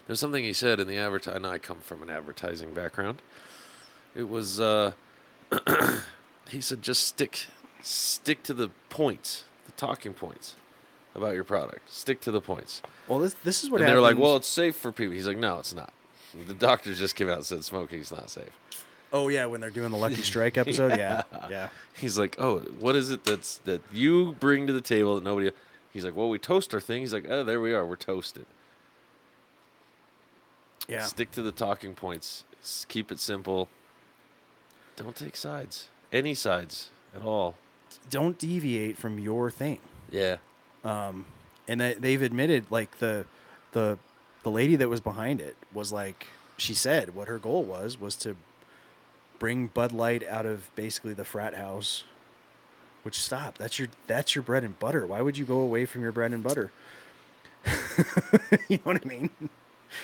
[0.07, 1.29] there's something he said in the advert.
[1.29, 3.23] I I come from an advertising background.
[4.15, 4.93] It was, uh,
[6.49, 7.47] he said, just stick,
[7.83, 10.57] stick to the points, the talking points
[11.15, 11.93] about your product.
[11.93, 12.83] Stick to the points.
[13.09, 15.15] Well, this this is what and they're like, well, it's safe for people.
[15.15, 15.93] He's like, no, it's not.
[16.47, 18.51] The doctors just came out and said smoking is not safe.
[19.13, 21.69] Oh yeah, when they're doing the Lucky Strike episode, yeah, yeah.
[21.95, 25.51] He's like, oh, what is it that's that you bring to the table that nobody?
[25.93, 27.01] He's like, well, we toast our thing.
[27.01, 28.45] He's like, oh, there we are, we're toasted.
[30.89, 31.05] Yeah.
[31.05, 32.45] Stick to the talking points.
[32.89, 33.69] Keep it simple.
[34.97, 35.89] Don't take sides.
[36.13, 37.57] Any sides at all.
[38.11, 39.79] Don't deviate from your thing.
[40.11, 40.37] Yeah.
[40.85, 41.27] Um,
[41.69, 43.27] and that they've admitted, like the
[43.73, 43.99] the
[44.43, 48.17] the lady that was behind it was like she said what her goal was was
[48.17, 48.37] to
[49.39, 52.05] bring Bud Light out of basically the frat house.
[53.03, 53.59] Which stop.
[53.59, 55.07] That's your that's your bread and butter.
[55.07, 56.73] Why would you go away from your bread and butter?
[58.69, 59.31] you know what I mean?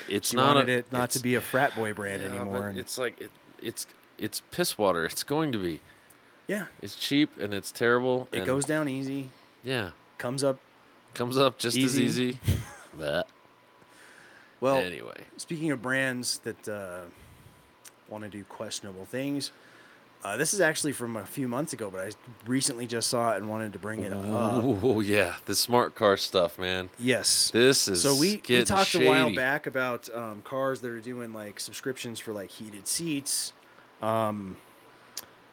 [0.08, 2.68] It's She not a, it not to be a frat boy brand Yeah, anymore.
[2.68, 3.86] And It's like it, it's
[4.18, 5.04] it's piss water.
[5.04, 5.80] It's going to be.
[6.46, 8.28] yeah, It's cheap and it's terrible.
[8.32, 9.30] it goes down easy,
[9.64, 9.90] Yeah.
[10.18, 10.58] comes up.
[11.14, 12.04] Comes up just as Easy.
[12.04, 12.38] easy.
[12.98, 13.26] That.
[14.60, 15.24] Well, anyway.
[15.38, 17.00] Speaking of brands that uh,
[18.08, 19.50] want to do questionable things,
[20.24, 22.10] Uh, this is actually from a few months ago, but I
[22.46, 24.24] recently just saw it and wanted to bring it up.
[24.24, 26.90] Oh yeah, the smart car stuff, man.
[26.98, 27.50] Yes.
[27.50, 31.32] This is so we, we talked a while back about um, cars that are doing
[31.32, 33.52] like subscriptions for like heated seats
[34.00, 34.56] um,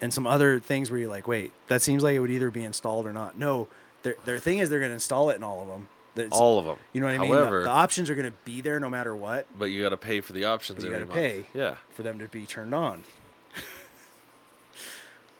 [0.01, 2.63] and some other things where you're like wait that seems like it would either be
[2.63, 3.67] installed or not no
[4.03, 6.58] their, their thing is they're going to install it in all of them That's- All
[6.58, 6.77] of them.
[6.93, 8.89] you know what i mean The- However, the, options are going to be there no
[8.89, 11.15] matter what but you got to pay for the options but you got to month.
[11.17, 11.75] pay Yeah.
[11.91, 13.03] for them to be turned on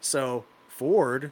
[0.02, 1.32] so ford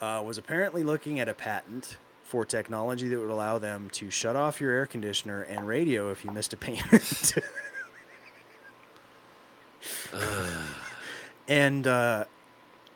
[0.00, 4.34] uh, was apparently looking at a patent for technology that would allow them to shut
[4.36, 7.34] off your air conditioner and radio if you missed a payment.
[11.48, 12.24] and uh,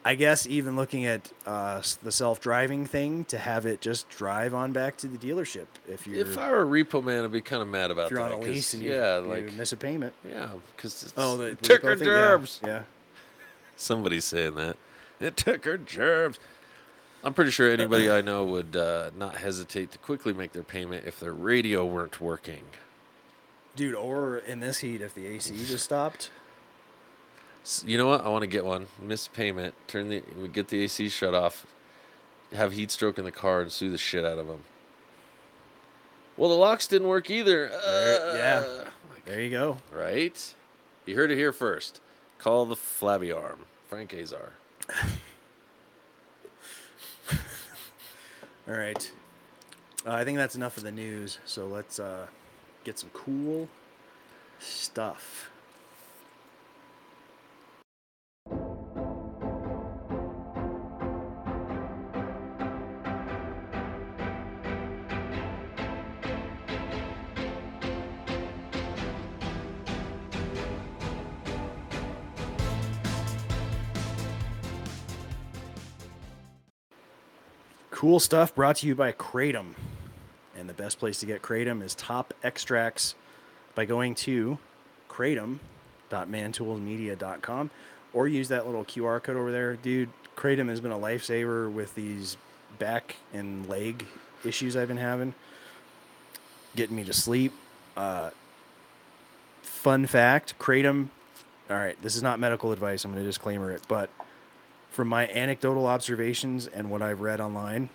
[0.05, 4.73] I guess even looking at uh, the self-driving thing to have it just drive on
[4.73, 7.61] back to the dealership if you're If I were a repo man, I'd be kind
[7.63, 8.33] of mad about if you're that.
[8.33, 10.15] on a lease and yeah, you like miss a payment.
[10.29, 12.09] yeah, because Oh, the, took her thing?
[12.09, 12.39] Yeah.
[12.65, 12.83] Yeah.
[13.79, 14.77] Somebody's saying that.
[15.21, 16.39] It took her gerbs.
[17.25, 21.07] I'm pretty sure anybody I know would uh, not hesitate to quickly make their payment
[21.07, 22.63] if their radio weren't working.
[23.75, 23.95] dude.
[23.95, 26.31] Or in this heat, if the AC just stopped.
[27.65, 28.25] S- You know what?
[28.25, 28.87] I want to get one.
[29.01, 29.75] Miss payment.
[29.89, 30.23] Turn the.
[30.41, 31.67] We get the AC shut off.
[32.55, 34.61] Have heat stroke in the car and sue the shit out of them.
[36.37, 37.69] Well, the locks didn't work either.
[37.69, 38.65] There- yeah.
[38.67, 38.85] Uh,
[39.25, 39.79] There you go.
[39.93, 40.55] Right?
[41.05, 42.01] You heard it here first.
[42.39, 43.67] Call the flabby arm.
[43.89, 44.53] Frank Azar.
[48.69, 49.11] All right.
[50.07, 51.39] Uh, I think that's enough of the news.
[51.45, 52.27] So let's uh,
[52.85, 53.69] get some cool
[54.59, 55.51] stuff.
[77.99, 79.75] Cool stuff brought to you by Kratom.
[80.57, 83.17] And the best place to get Kratom is top extracts
[83.75, 84.59] by going to
[85.11, 87.71] kratom.mantoolsmedia.com
[88.13, 89.75] or use that little QR code over there.
[89.75, 92.37] Dude, Kratom has been a lifesaver with these
[92.79, 94.07] back and leg
[94.45, 95.35] issues I've been having,
[96.77, 97.53] getting me to sleep.
[97.97, 98.31] Uh,
[99.63, 101.09] fun fact Kratom,
[101.69, 103.05] all right, this is not medical advice.
[103.05, 104.09] I'm going to disclaimer it, but
[104.91, 107.89] from my anecdotal observations and what I've read online,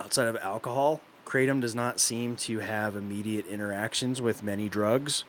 [0.00, 5.24] outside of alcohol, kratom does not seem to have immediate interactions with many drugs.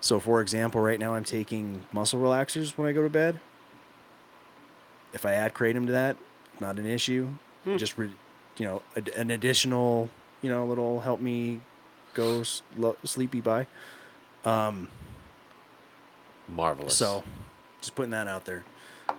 [0.00, 3.40] So, for example, right now I'm taking muscle relaxers when I go to bed.
[5.12, 6.16] If I add kratom to that,
[6.60, 7.28] not an issue.
[7.78, 8.10] Just, re-
[8.58, 10.10] you know, ad- an additional,
[10.42, 11.60] you know, little help me
[12.14, 13.66] go s- lo- sleepy by.
[14.44, 14.88] Um,
[16.48, 16.94] Marvelous.
[16.96, 17.24] so,
[17.80, 18.64] just putting that out there.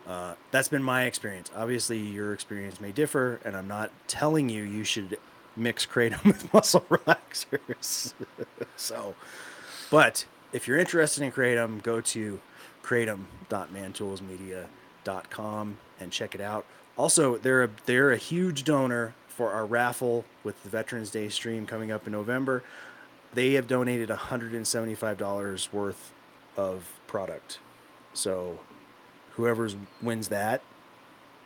[0.07, 1.51] Uh, that's been my experience.
[1.55, 5.17] Obviously, your experience may differ, and I'm not telling you you should
[5.55, 8.13] mix kratom with muscle relaxers.
[8.77, 9.15] so,
[9.91, 12.39] but if you're interested in kratom, go to
[12.83, 16.65] kratom.mantoolsmedia.com and check it out.
[16.95, 21.67] Also, they're a, they're a huge donor for our raffle with the Veterans Day stream
[21.67, 22.63] coming up in November.
[23.33, 26.11] They have donated $175 worth
[26.55, 27.59] of product.
[28.13, 28.59] So,
[29.37, 29.69] whoever
[30.01, 30.61] wins that,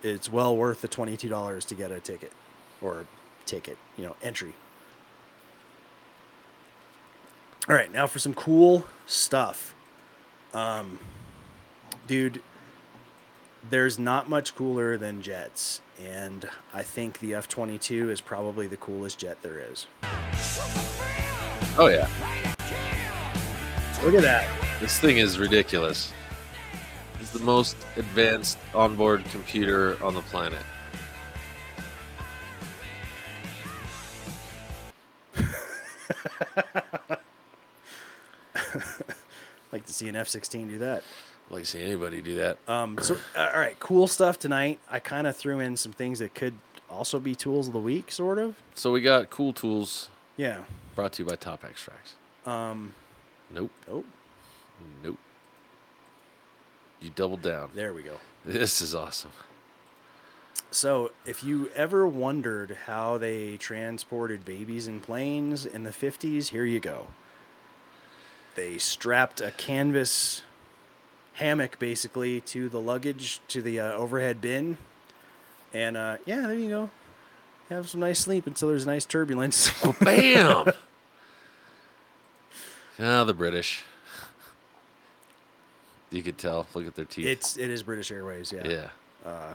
[0.02, 2.32] it's well worth the twenty-two dollars to get a ticket,
[2.82, 3.06] or
[3.46, 4.54] ticket, you know, entry.
[7.70, 9.76] All right, now for some cool stuff.
[10.54, 10.98] Um,
[12.08, 12.42] dude,
[13.70, 18.66] there's not much cooler than jets, and I think the F twenty two is probably
[18.68, 19.86] the coolest jet there is.
[21.78, 22.10] oh yeah,
[24.04, 24.50] Look at that.
[24.82, 26.12] this thing is ridiculous.
[27.34, 30.62] The most advanced onboard computer on the planet.
[39.72, 41.02] Like to see an F sixteen do that.
[41.48, 42.58] I'd like to see anybody do that.
[42.68, 44.80] Um, so, uh, all right, cool stuff tonight.
[44.90, 46.54] I kind of threw in some things that could
[46.90, 48.56] also be tools of the week, sort of.
[48.76, 50.60] So we got cool tools Yeah.
[50.96, 52.16] brought to you by Top Extracts.
[52.46, 52.94] Um,
[53.50, 54.06] Nope, Nope.
[55.04, 55.18] nope.
[57.02, 57.72] You doubled down.
[57.74, 58.20] there we go.
[58.46, 59.32] This is awesome.
[60.70, 66.64] So, if you ever wondered how they transported babies in planes in the 50s, here
[66.64, 67.08] you go.
[68.56, 70.44] They strapped a canvas
[71.34, 74.78] hammock basically to the luggage, to the uh, overhead bin.
[75.74, 76.90] And uh, yeah, there you go.
[77.70, 79.72] Have some nice sleep until there's nice turbulence.
[80.02, 80.68] Bam!
[83.00, 83.84] ah, the British.
[86.12, 86.68] You could tell.
[86.74, 87.26] Look at their teeth.
[87.26, 88.68] It's it is British Airways, yeah.
[88.68, 88.90] yeah.
[89.26, 89.54] Uh,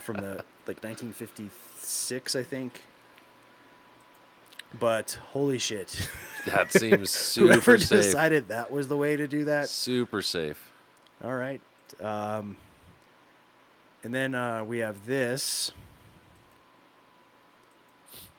[0.00, 2.82] from the like 1956, I think.
[4.78, 6.08] But holy shit.
[6.46, 8.04] That seems super Whoever safe.
[8.04, 9.68] decided that was the way to do that.
[9.68, 10.70] Super safe.
[11.24, 11.60] All right.
[12.00, 12.56] Um,
[14.04, 15.72] and then uh, we have this.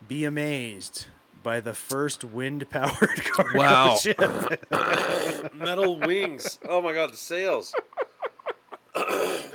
[0.07, 1.07] Be amazed
[1.47, 3.95] by the first wind powered cargo Wow.
[3.95, 4.19] ship.
[5.55, 6.60] Metal wings.
[6.67, 7.73] Oh my god, the sails.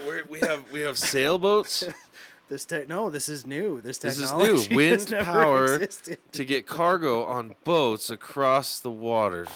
[0.07, 1.85] We're, have we have sailboats
[2.49, 3.83] This tech no, this is new.
[3.83, 4.91] This technology This is technology new.
[4.91, 6.19] has Wind never power existed.
[6.33, 9.47] to get cargo on boats across the water.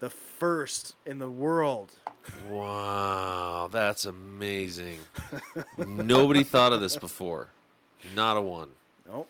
[0.00, 1.92] The first in the world.
[2.50, 4.98] Wow, that's amazing.
[5.78, 7.48] Nobody thought of this before.
[8.14, 8.68] Not a one.
[9.10, 9.28] Nope.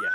[0.00, 0.08] Yeah.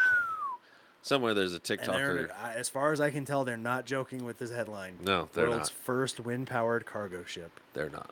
[1.01, 1.87] Somewhere there's a And TikToker.
[2.15, 4.97] they're, I- as far as I can tell, they're not joking with this headline.
[5.03, 5.83] No, they're World's not.
[5.83, 7.59] first wind-powered cargo ship.
[7.73, 8.11] They're not.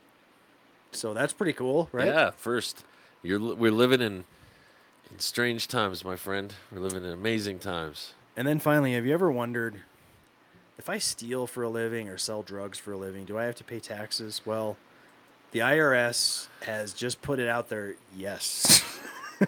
[0.92, 2.06] So that's pretty cool, right?
[2.06, 2.84] Yeah, first,
[3.22, 4.24] you're li- we're living in
[5.10, 6.54] in strange times, my friend.
[6.72, 8.14] We're living in amazing times.
[8.36, 9.80] And then finally, have you ever wondered
[10.78, 13.54] if I steal for a living or sell drugs for a living, do I have
[13.56, 14.42] to pay taxes?
[14.44, 14.76] Well,
[15.52, 17.94] the IRS has just put it out there.
[18.16, 18.82] Yes.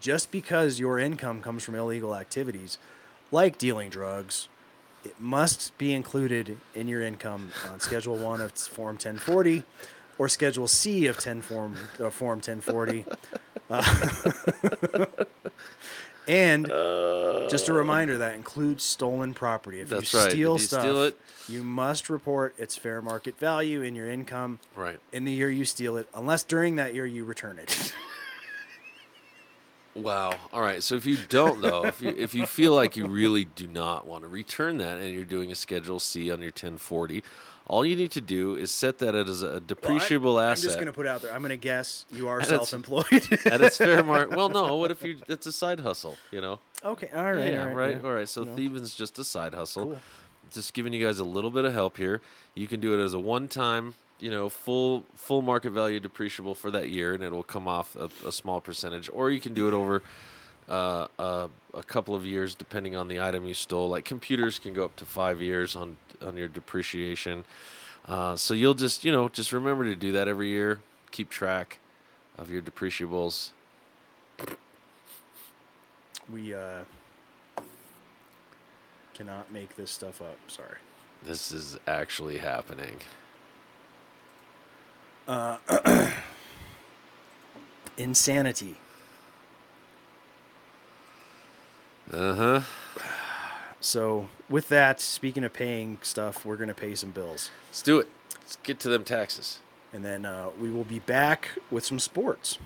[0.00, 2.78] just because your income comes from illegal activities,
[3.30, 4.48] like dealing drugs,
[5.04, 9.62] it must be included in your income on Schedule One of Form 1040
[10.18, 13.04] or Schedule C of 10 Form uh, Form 1040.
[13.70, 15.04] Uh,
[16.28, 16.66] and
[17.50, 19.80] just a uh, reminder that includes stolen property.
[19.80, 20.06] If you right.
[20.06, 24.10] steal If you stuff, steal it- you must report its fair market value in your
[24.10, 24.98] income Right.
[25.12, 27.92] in the year you steal it, unless during that year you return it.
[29.94, 30.36] Wow.
[30.52, 30.80] All right.
[30.80, 34.06] So if you don't though, if you if you feel like you really do not
[34.06, 37.24] want to return that and you're doing a Schedule C on your 1040,
[37.68, 40.64] all you need to do is set that as a depreciable I'm asset.
[40.64, 41.32] just going to put it out there.
[41.32, 43.06] I'm going to guess you are And self-employed.
[43.46, 44.34] at its fair market.
[44.36, 44.76] Well, no.
[44.76, 45.18] What if you?
[45.28, 46.16] It's a side hustle.
[46.30, 46.60] You know.
[46.84, 47.96] okay, all right, yeah, all right, right.
[48.02, 48.08] yeah.
[48.08, 48.28] All right.
[48.28, 48.54] So No.
[48.56, 49.84] thieving's just a side hustle.
[49.84, 50.00] Cool.
[50.52, 52.22] Just giving you guys a little bit of help here.
[52.54, 56.70] You can do it as a one-time, you know, full full market value depreciable for
[56.70, 59.10] that year, and it will come off a, a small percentage.
[59.12, 60.02] Or you can do it over
[60.68, 63.88] uh, uh, a couple of years, depending on the item you stole.
[63.88, 67.44] Like computers can go up to five years on on your depreciation.
[68.06, 70.80] Uh, so you'll just you know just remember to do that every year.
[71.10, 71.78] Keep track
[72.36, 73.50] of your depreciables.
[76.30, 76.80] We uh,
[79.14, 80.36] cannot make this stuff up.
[80.48, 80.76] Sorry.
[81.24, 82.96] This is actually happening.
[87.98, 88.76] Insanity.
[92.12, 92.60] Uh huh.
[93.80, 97.50] So, with that, speaking of paying stuff, we're going to pay some bills.
[97.68, 98.08] Let's do it.
[98.40, 99.60] Let's get to them taxes.
[99.92, 102.58] And then uh, we will be back with some sports.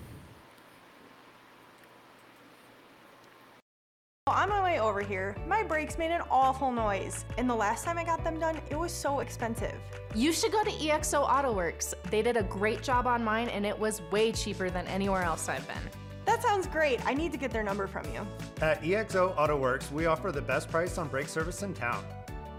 [4.27, 7.97] On my way over here, my brakes made an awful noise, and the last time
[7.97, 9.75] I got them done, it was so expensive.
[10.15, 11.93] You should go to EXO Auto Works.
[12.09, 15.49] They did a great job on mine and it was way cheaper than anywhere else
[15.49, 16.02] I've been.
[16.25, 17.05] That sounds great.
[17.05, 18.25] I need to get their number from you.
[18.61, 22.03] At EXO Auto Works, we offer the best price on brake service in town.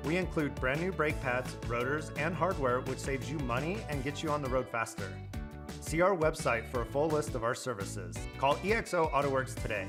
[0.04, 4.22] We include brand new brake pads, rotors, and hardware, which saves you money and gets
[4.22, 5.10] you on the road faster.
[5.80, 8.16] See our website for a full list of our services.
[8.38, 9.86] Call EXO Auto Works today.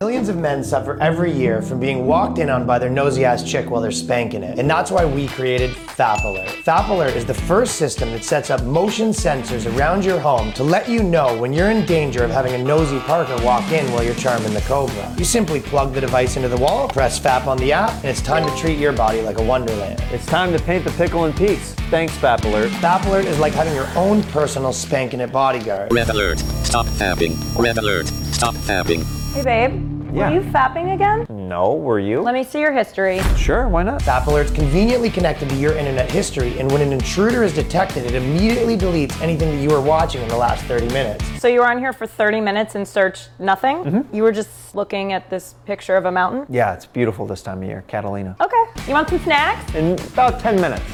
[0.00, 3.42] Millions of men suffer every year from being walked in on by their nosy ass
[3.42, 4.56] chick while they're spanking it.
[4.56, 6.48] And that's why we created FAP Alert.
[6.62, 10.62] FAP Alert is the first system that sets up motion sensors around your home to
[10.62, 14.04] let you know when you're in danger of having a nosy Parker walk in while
[14.04, 15.12] you're charming the Cobra.
[15.18, 18.22] You simply plug the device into the wall, press FAP on the app, and it's
[18.22, 20.00] time to treat your body like a wonderland.
[20.12, 21.74] It's time to paint the pickle in peace.
[21.90, 22.70] Thanks, Fap Alert.
[22.74, 25.92] FAP Alert is like having your own personal spanking it bodyguard.
[25.92, 26.38] Red alert.
[26.38, 27.34] Stop fapping.
[27.60, 28.06] Red alert.
[28.06, 29.02] Stop fapping.
[29.34, 29.87] Hey, babe.
[30.12, 30.30] Yeah.
[30.30, 31.26] Were you fapping again?
[31.28, 32.22] No, were you?
[32.22, 33.20] Let me see your history.
[33.36, 34.00] Sure, why not?
[34.02, 38.14] FAP Alert's conveniently connected to your internet history, and when an intruder is detected, it
[38.14, 41.24] immediately deletes anything that you were watching in the last 30 minutes.
[41.40, 43.78] So you were on here for 30 minutes and searched nothing?
[43.84, 44.14] Mm-hmm.
[44.16, 46.46] You were just looking at this picture of a mountain?
[46.48, 48.34] Yeah, it's beautiful this time of year, Catalina.
[48.40, 48.64] Okay.
[48.86, 49.74] You want some snacks?
[49.74, 50.84] In about 10 minutes.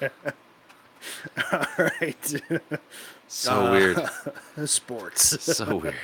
[1.52, 1.66] All
[2.00, 2.42] right.
[3.26, 4.08] So Uh, weird.
[4.70, 5.42] sports.
[5.56, 5.94] So weird.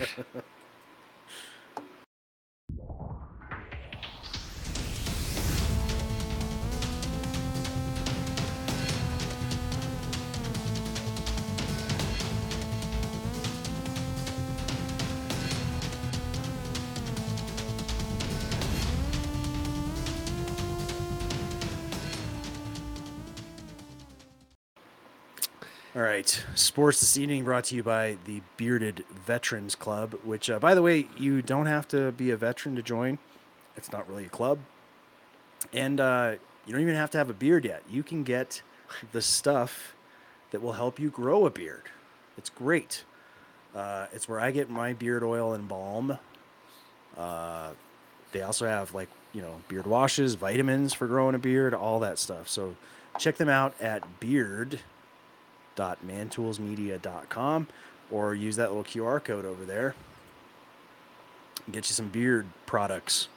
[25.97, 30.61] All right, sports this evening brought to you by the Bearded Veterans Club, which, uh,
[30.61, 33.19] by the way, you don't have to be a veteran to join.
[33.77, 34.61] It's not really a club,
[35.73, 36.35] and uh,
[36.65, 37.83] you don't even have to have a beard yet.
[37.91, 38.63] You can get
[39.11, 39.97] the stuff
[40.53, 41.87] that will help you grow a beard.
[42.39, 43.03] It's great.
[43.75, 46.19] Uh, it's where I get my beard oil and balm.
[47.19, 47.71] Uh,
[48.31, 52.21] they also have like you know beard washes, vitamins for growing a beard, all that
[52.21, 52.49] stuff.
[52.49, 52.77] So
[53.19, 54.21] check them out at
[55.77, 57.69] beard.mantoolsmedia.com
[58.11, 59.95] or use that little QR code over there.
[61.71, 63.29] Get you some beard products.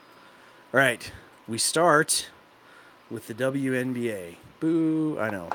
[0.73, 1.11] All right,
[1.47, 2.29] we start
[3.09, 4.35] with the WNBA.
[4.59, 5.19] Boo!
[5.19, 5.49] I know.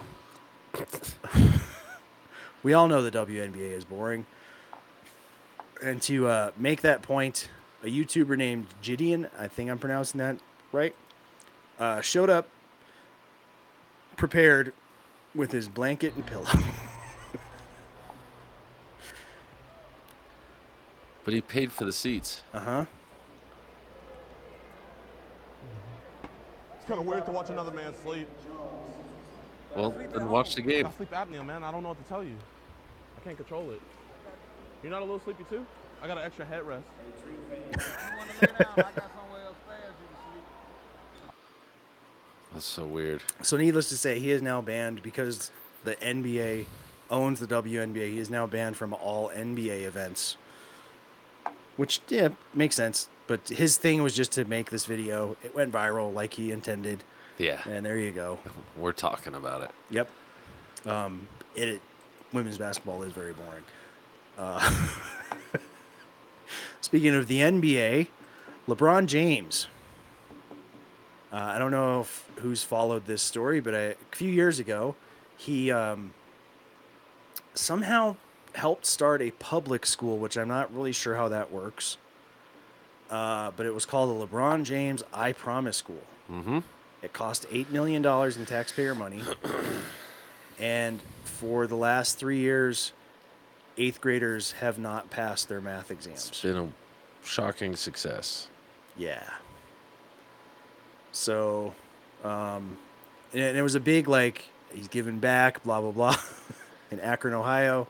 [2.62, 4.26] we all know the WNBA is boring.
[5.82, 7.48] And to uh, make that point,
[7.82, 10.38] a YouTuber named Gideon, I think I'm pronouncing that
[10.72, 10.94] right,
[11.78, 12.48] uh, showed up
[14.16, 14.72] prepared
[15.38, 16.44] with his blanket and pillow.
[21.24, 22.40] But he paid for the seats.
[22.54, 22.84] Uh huh.
[26.74, 28.26] It's kind of weird to watch another man sleep.
[29.76, 30.86] Well, then watch the game.
[30.86, 31.64] I got sleep apnea, man.
[31.64, 32.34] I don't know what to tell you.
[33.18, 33.82] I can't control it.
[34.82, 35.66] You're not a little sleepy too?
[36.02, 36.84] I got an extra headrest.
[42.52, 43.22] That's so weird.
[43.42, 45.50] So, needless to say, he is now banned because
[45.84, 46.66] the NBA
[47.10, 48.12] owns the WNBA.
[48.12, 50.36] He is now banned from all NBA events,
[51.76, 53.08] which yeah makes sense.
[53.26, 55.36] But his thing was just to make this video.
[55.44, 57.04] It went viral like he intended.
[57.36, 57.60] Yeah.
[57.68, 58.38] And there you go.
[58.76, 59.70] We're talking about it.
[59.90, 60.10] Yep.
[60.86, 61.82] Um, it, it
[62.32, 63.62] women's basketball is very boring.
[64.38, 64.88] Uh,
[66.80, 68.08] speaking of the NBA,
[68.66, 69.68] LeBron James.
[71.32, 74.96] Uh, I don't know if, who's followed this story, but I, a few years ago,
[75.36, 76.12] he um,
[77.54, 78.16] somehow
[78.54, 81.98] helped start a public school, which I'm not really sure how that works.
[83.10, 86.02] Uh, but it was called the LeBron James I Promise School.
[86.30, 86.58] Mm-hmm.
[87.02, 89.22] It cost eight million dollars in taxpayer money,
[90.58, 92.92] and for the last three years,
[93.78, 96.28] eighth graders have not passed their math exams.
[96.28, 96.68] It's been a
[97.24, 98.48] shocking success.
[98.96, 99.22] Yeah.
[101.18, 101.74] So,
[102.22, 102.78] um,
[103.32, 106.16] and it, was a big like he's giving back, blah blah blah,
[106.92, 107.88] in Akron, Ohio.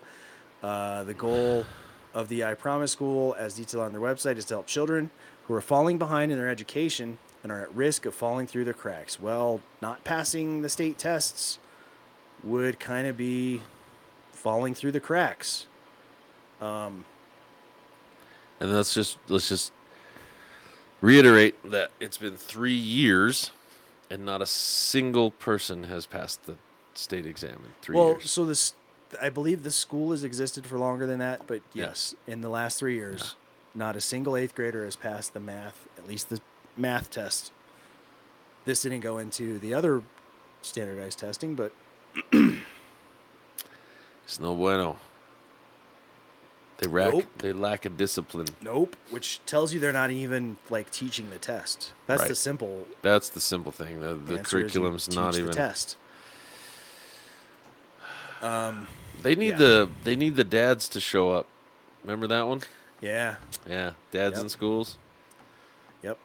[0.63, 1.67] Uh, the goal
[2.15, 5.11] of the I Promise School, as detailed on their website, is to help children
[5.47, 8.73] who are falling behind in their education and are at risk of falling through the
[8.73, 9.21] cracks.
[9.21, 11.59] Well, not passing the state tests
[12.43, 13.61] would kind of be
[14.33, 15.67] falling through the cracks.
[16.63, 17.05] Um,
[18.59, 19.73] And let's just let's just
[21.01, 23.51] reiterate that it's been three years,
[24.11, 26.57] and not a single person has passed the
[26.95, 28.23] state exam in three well, years.
[28.23, 28.75] Well, so this,
[29.21, 31.87] I believe the school has existed for longer than that, but Yeah.
[31.87, 33.37] yes, in the last three years,
[33.75, 36.41] not a single eighth grader has passed the math, at least the
[36.77, 37.53] math test.
[38.65, 40.03] This didn't go into the other
[40.63, 41.73] standardized testing, but
[44.25, 44.99] It's no bueno.
[46.79, 47.25] They lack Nope.
[47.39, 48.47] they lack a discipline.
[48.63, 51.93] nope, which tells you they're not even like teaching the test.
[52.07, 52.37] That's the Right.
[52.37, 52.87] simple.
[53.03, 54.01] That's the simple thing.
[54.01, 55.47] The, the curriculum's not even.
[55.49, 55.97] the test.
[58.41, 58.87] Um,
[59.23, 59.57] They need Yeah.
[59.57, 61.47] the they need the dads to show up.
[62.05, 62.63] Remember that one?
[63.01, 63.37] yeah,
[63.69, 64.43] Yeah, dads Yep.
[64.45, 64.97] in schools.
[66.03, 66.19] yep.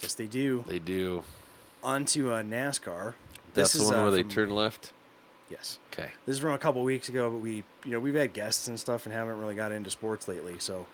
[0.00, 0.64] Yes, they do.
[0.68, 1.24] They do.
[1.82, 3.14] On to uh, NASCAR.
[3.54, 4.92] That's This the one uh, where they turn left.
[5.50, 5.78] Yes.
[5.92, 6.10] Okay.
[6.26, 8.78] This is from a couple weeks ago, but we, you know, we've had guests and
[8.78, 10.54] stuff and haven't really got into sports lately.
[10.58, 10.86] So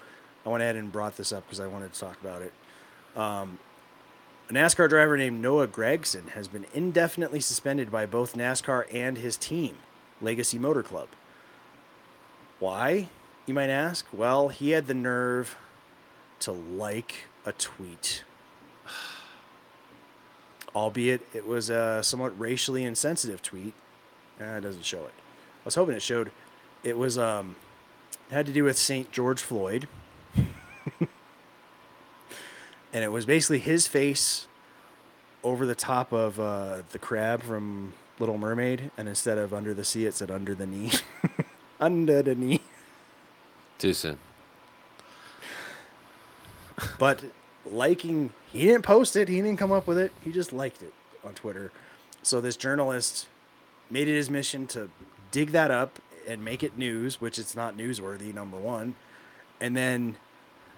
[0.45, 2.53] I went ahead and brought this up because I wanted to talk about it.
[3.15, 3.59] Um,
[4.49, 9.37] a NASCAR driver named Noah Gragson has been indefinitely suspended by both NASCAR and his
[9.37, 9.77] team,
[10.23, 11.09] Legacy Motor Club.
[12.59, 13.09] Why,
[13.45, 14.07] you might ask?
[14.13, 15.57] Well, he had the nerve
[16.41, 18.25] to like a tweet.
[20.75, 23.75] Albeit it was a somewhat racially insensitive tweet.
[24.41, 25.13] Uh, it doesn't show it.
[25.17, 26.31] I was hoping it showed.
[26.83, 27.57] It was um,
[28.31, 29.89] had to do with Saint George Floyd,
[30.37, 31.09] and
[32.93, 34.47] it was basically his face
[35.43, 39.85] over the top of uh, the crab from Little Mermaid, and instead of under the
[39.85, 40.93] sea, it said under the knee,
[41.81, 42.61] under the knee.
[43.79, 44.19] Too soon.
[46.99, 47.25] But
[47.65, 49.29] liking, he didn't post it.
[49.29, 50.13] He didn't come up with it.
[50.23, 50.93] He just liked it
[51.25, 51.73] on Twitter.
[52.23, 53.27] So this journalist
[53.91, 54.91] made it his mission to
[55.31, 58.95] dig that up and make it news, which it's not newsworthy, number one.
[59.61, 60.17] And then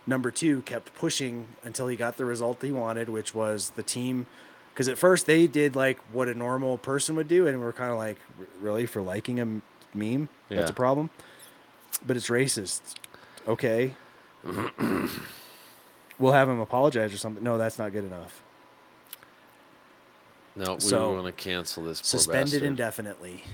[0.06, 4.26] number two kept pushing until he got the result he wanted, which was the team
[4.72, 7.90] Because at first they did like what a normal person would do, and we're kind
[7.90, 8.18] of like,
[8.61, 9.62] really for liking a m-
[9.94, 11.11] meme, that's a problem.
[12.06, 12.80] But it's racist.
[13.48, 13.94] Okay.
[16.18, 17.42] we'll have him apologize or something.
[17.42, 18.42] No, that's not good enough.
[20.59, 22.00] No, we So, want to cancel this.
[22.02, 22.62] Suspended bastard.
[22.64, 23.44] indefinitely.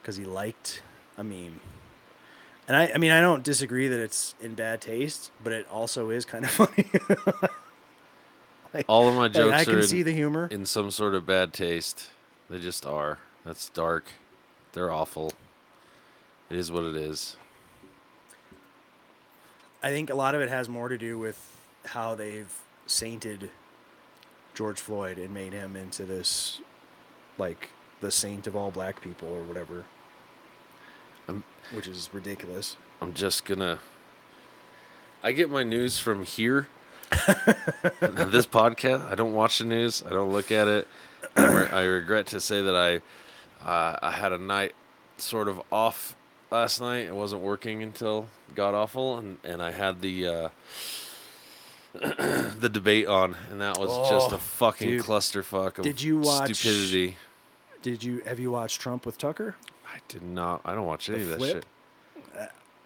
[0.00, 0.82] Because he liked
[1.18, 1.60] a meme.
[2.68, 6.10] And I, I mean, I don't disagree that it's in bad taste, but it also
[6.10, 6.88] is kind of funny.
[8.74, 10.48] Like- All of my jokes I are can in, see the humor.
[10.50, 12.08] in some sort of bad taste.
[12.50, 13.18] They just are.
[13.44, 14.06] That's dark.
[14.72, 15.32] They're awful.
[16.50, 17.36] It is what it is.
[19.82, 21.38] I think a lot of it has more to do with
[21.86, 22.52] how they've
[22.86, 23.50] sainted
[24.54, 26.60] George Floyd and made him into this,
[27.38, 27.70] like,
[28.00, 29.84] the saint of all black people or whatever.
[31.72, 32.76] which is ridiculous.
[33.00, 33.80] I'm just gonna.
[35.22, 36.68] I get my news from here.
[37.10, 40.02] this podcast, I don't watch the news.
[40.06, 40.88] I don't look at it.
[41.36, 42.96] I, re- I regret to say that I,
[43.68, 44.74] uh, I had a night
[45.16, 46.14] sort of off
[46.50, 47.06] last night.
[47.06, 50.26] It wasn't working until god awful, and and I had the.
[50.28, 50.48] Uh,
[52.60, 55.02] the debate on, and that was just Oh, a fucking dude.
[55.04, 57.16] clusterfuck of Did you watch- stupidity.
[57.82, 59.56] Did you have you watched Trump with Tucker?
[59.86, 60.60] I did not.
[60.64, 61.54] I don't watch any The of that flip?
[61.54, 61.66] shit.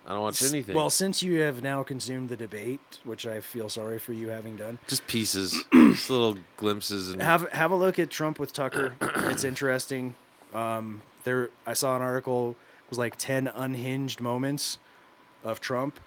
[0.06, 0.74] I don't watch anything.
[0.74, 4.56] Well, since you have now consumed the debate, which I feel sorry for you having
[4.56, 8.94] done, just pieces, just little glimpses, and have have a look at Trump with Tucker.
[9.00, 10.14] it's interesting.
[10.52, 12.56] Um, there, I saw an article.
[12.84, 14.78] It was like ten unhinged moments
[15.44, 16.00] of Trump.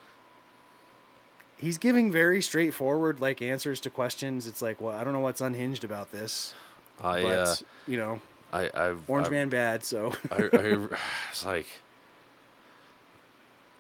[1.63, 4.47] He's giving very straightforward like answers to questions.
[4.47, 6.53] It's like, well, I don't know what's unhinged about this.
[7.01, 7.55] I, but, uh,
[7.87, 9.85] you know, I, I've Orange I've- Man bad.
[9.85, 10.87] So I, I
[11.31, 11.67] it's like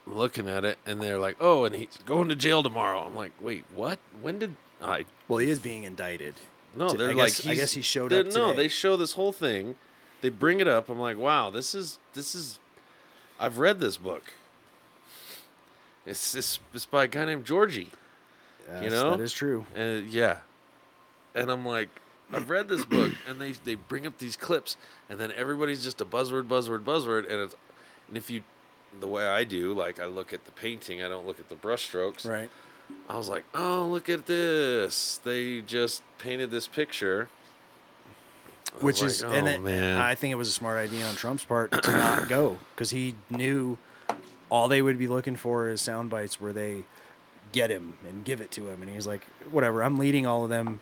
[0.07, 3.33] looking at it, and they're like, "Oh, and he's going to jail tomorrow." I'm like,
[3.41, 3.99] "Wait, what?
[4.21, 6.35] When did I?" Well, he is being indicted.
[6.77, 9.33] No, they're I like, guess- I guess he showed up No, they show this whole
[9.33, 9.75] thing.
[10.21, 10.87] They bring it up.
[10.87, 12.59] I'm like, "Wow, this is this is."
[13.39, 14.23] I've read this book.
[16.05, 17.91] It's it's, it's by a guy named Georgie.
[18.81, 19.65] you know that is true.
[19.75, 20.37] And yeah,
[21.35, 21.89] and I'm like,
[22.31, 24.77] I've read this book, and they they bring up these clips,
[25.09, 27.55] and then everybody's just a buzzword, buzzword, buzzword, and it's
[28.07, 28.43] and if you
[28.99, 31.55] the way I do, like I look at the painting, I don't look at the
[31.55, 32.29] brushstrokes.
[32.29, 32.49] Right.
[33.09, 35.19] I was like, oh, look at this!
[35.23, 37.29] They just painted this picture.
[38.81, 39.99] Which like, is oh, and it, man.
[39.99, 43.15] I think it was a smart idea on Trump's part to not go because he
[43.29, 43.77] knew
[44.49, 46.83] all they would be looking for is sound bites where they
[47.51, 50.49] get him and give it to him, and he's like, whatever, I'm leading all of
[50.49, 50.81] them.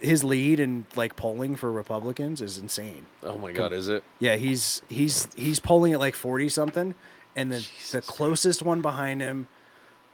[0.00, 3.06] His lead and like polling for Republicans is insane.
[3.22, 4.02] Oh my God, is it?
[4.18, 6.94] Yeah, he's he's he's polling at like forty something,
[7.36, 9.46] and the the closest one behind him,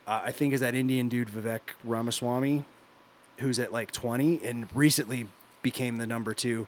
[0.08, 2.64] uh, I think, is that Indian dude Vivek Ramaswamy,
[3.38, 5.28] who's at like twenty and recently
[5.62, 6.66] became the number two,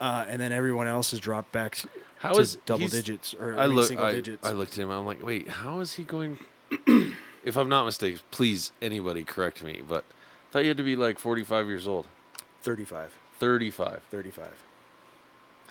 [0.00, 1.78] uh, and then everyone else has dropped back
[2.20, 4.46] How is double digits or I look, single I, digits.
[4.46, 4.90] I looked at him.
[4.90, 6.38] I'm like, wait, how is he going?
[7.44, 9.80] if I'm not mistaken, please anybody correct me.
[9.88, 10.04] But
[10.50, 12.06] I thought you had to be like 45 years old.
[12.62, 13.14] 35.
[13.38, 14.02] 35.
[14.10, 14.44] 35.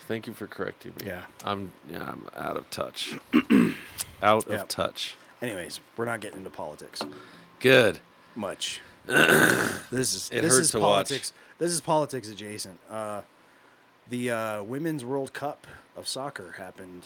[0.08, 1.06] Thank you for correcting me.
[1.06, 1.22] Yeah.
[1.44, 3.14] I'm yeah, I'm out of touch.
[4.22, 4.68] out of Yep.
[4.68, 5.14] touch.
[5.40, 7.00] Anyways, we're not getting into politics
[7.60, 8.00] Good.
[8.34, 8.80] much.
[9.06, 10.86] this is It this hurt is to watch.
[11.10, 11.32] politics.
[11.58, 12.80] This is politics adjacent.
[12.90, 13.20] Uh,
[14.10, 17.04] the uh, women's World Cup of soccer happened,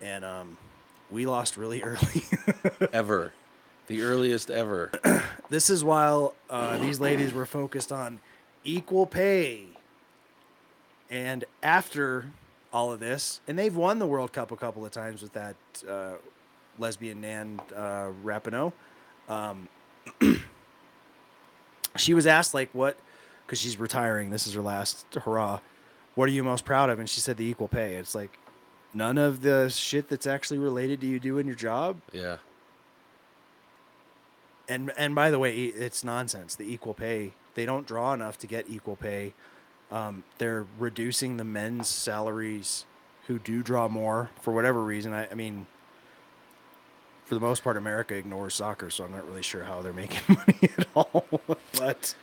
[0.00, 0.56] and um,
[1.10, 2.24] we lost really early.
[2.92, 3.32] ever.
[3.86, 4.90] The earliest ever.
[5.50, 8.20] this is while uh, these ladies were focused on
[8.64, 9.64] equal pay.
[11.10, 12.26] And after
[12.72, 15.56] all of this, and they've won the World Cup a couple of times with that
[15.88, 16.12] uh,
[16.78, 18.72] lesbian Nan uh, Rapinoe.
[19.28, 19.68] Um,
[21.96, 22.96] she was asked like what,
[23.46, 24.30] because she's retiring.
[24.30, 25.60] This is her last hurrah.
[26.14, 26.98] What are you most proud of?
[26.98, 27.94] And she said the equal pay.
[27.94, 28.38] It's like
[28.92, 32.36] none of the shit that's actually related to you doing your job Yeah.
[34.68, 36.54] and and by the way, it's nonsense.
[36.54, 39.32] The equal pay they don't draw enough to get equal pay.
[39.92, 42.84] Um, they're reducing the men's salaries
[43.28, 45.12] who do draw more for whatever reason.
[45.12, 45.66] I, I mean,
[47.26, 50.36] for the most part, America ignores soccer, so I'm not really sure how they're making
[50.36, 51.24] money at all.
[51.78, 52.14] but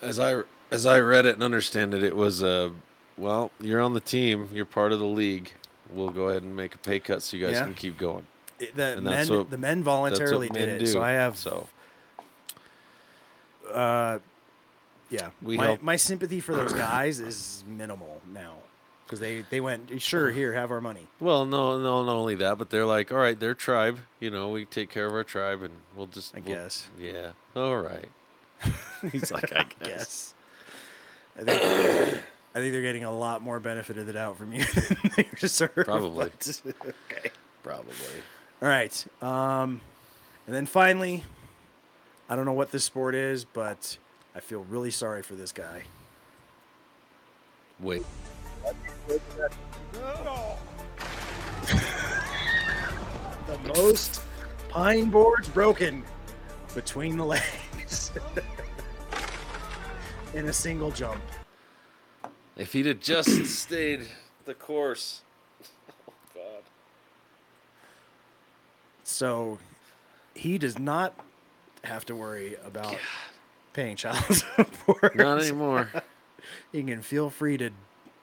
[0.00, 0.42] As I
[0.72, 2.70] as I read it and understand it, it was uh
[3.18, 5.52] well, you're on the team, you're part of the league.
[5.90, 7.64] We'll go ahead and make a pay cut so you guys Yeah.
[7.64, 8.26] can keep going.
[8.58, 10.86] it, the And men what- the men voluntarily did men it.
[10.88, 11.68] So I have so
[13.72, 14.18] uh,
[15.10, 15.30] yeah.
[15.42, 18.54] We my help- my sympathy for those guys is minimal now.
[19.04, 21.06] because they they went sure here have our money.
[21.20, 23.98] Well, no, no, not only that, but they're like, all right, they're tribe.
[24.20, 26.34] You know, we take care of our tribe, and we'll just.
[26.34, 26.88] I we'll- guess.
[26.98, 27.32] Yeah.
[27.54, 28.08] All right.
[29.12, 30.32] He's like, I guess.
[31.38, 31.62] I think,
[32.54, 35.28] I think they're getting a lot more benefit of the doubt from you than they
[35.38, 35.72] deserve.
[35.74, 36.30] Probably.
[36.30, 36.62] but-
[37.10, 37.30] okay.
[37.62, 37.94] Probably.
[38.60, 39.06] All right.
[39.22, 39.80] Um,
[40.46, 41.24] and then finally,
[42.28, 43.96] I don't know what this sport is, but
[44.34, 45.84] I feel really sorry for this guy.
[47.80, 48.04] Wait.
[53.46, 54.22] the most
[54.68, 56.04] pine boards broken
[56.74, 58.12] between the legs
[60.34, 61.22] in a single jump.
[62.56, 64.06] If he'd have just stayed
[64.44, 65.22] the course.
[66.08, 66.62] Oh God.
[69.04, 69.58] So
[70.34, 71.14] he does not
[71.84, 72.96] have to worry about
[73.72, 74.24] paying child
[74.56, 75.14] support.
[75.16, 75.90] Not anymore.
[76.72, 77.70] he can feel free to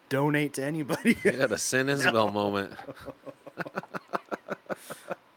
[0.10, 1.14] donate to anybody.
[1.14, 2.74] He had a San Isabel moment.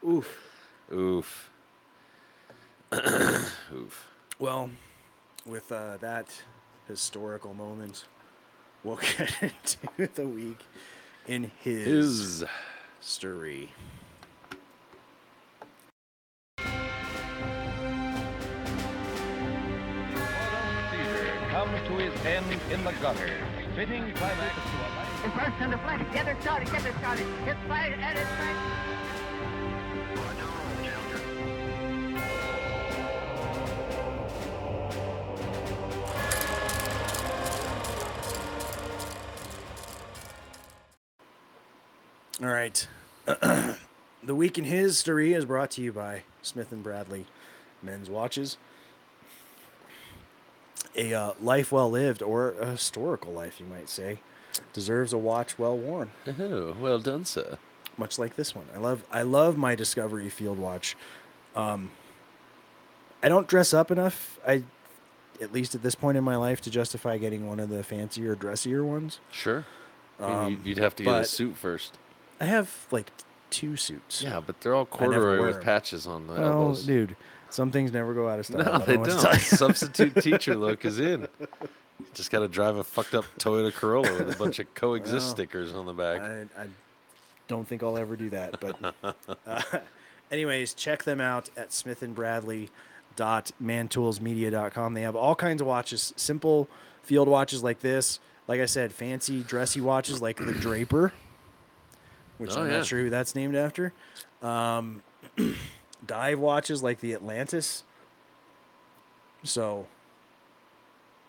[0.07, 0.29] Oof.
[0.93, 1.51] Oof.
[2.93, 4.09] Oof.
[4.39, 4.71] Well,
[5.47, 6.27] with uh, that
[6.93, 8.05] historical moment,
[8.85, 10.61] we'll get into the week
[11.27, 12.45] in his, His.
[13.01, 13.71] story.
[21.49, 23.31] comes to his end in the gutter,
[23.75, 25.25] fitting climax to a life.
[25.25, 27.27] In first center flag, get it started, get it started.
[27.45, 28.83] Hit flag, and it's flag.
[42.43, 42.87] All right.
[43.27, 47.27] the week in history is brought to you by Smith and Bradley
[47.83, 48.57] Men's Watches.
[50.97, 54.19] A uh, life well lived, or a historical life, you might say,
[54.73, 56.11] deserves a watch well worn.
[56.39, 57.59] Oh, well done, sir.
[57.97, 58.67] Much like this one.
[58.75, 60.97] I love I love my Discovery Field watch.
[61.55, 61.91] Um,
[63.23, 64.39] I don't dress up enough.
[64.47, 64.65] I
[65.41, 68.35] at least at this point in my life to justify getting one of the fancier,
[68.35, 69.19] dressier ones.
[69.31, 69.65] Sure.
[70.21, 71.97] I mean, Um, you'd- you'd have to get a suit first.
[72.43, 73.11] I have like
[73.51, 74.23] two suits.
[74.23, 76.85] Yeah, but they're all corduroy with patches on the Oh, elbows.
[76.85, 77.17] dude,
[77.51, 78.59] some things never go out of style.
[78.59, 79.41] No, don't they know what to don't.
[79.41, 81.29] Substitute teacher look is in.
[82.15, 85.35] Just got to drive a fucked up Toyota Corolla with a bunch of coexist Well,
[85.35, 86.21] stickers on the back.
[86.21, 86.67] I, I
[87.49, 88.59] don't think I'll ever do that.
[88.61, 88.95] But
[89.47, 89.63] uh,
[90.31, 92.71] anyways, check them out at Smith and Bradley
[93.15, 94.95] dot mantoolsmedia.com.
[94.95, 96.69] They have all kinds of watches, simple
[97.03, 98.19] field watches like this.
[98.49, 101.13] Like I said, fancy dressy watches like the Draper,
[102.39, 102.79] which Oh, I'm yeah.
[102.79, 103.93] not sure who that's named after.
[104.43, 105.03] Um,
[106.07, 107.85] dive watches like the Atlantis.
[109.45, 109.87] So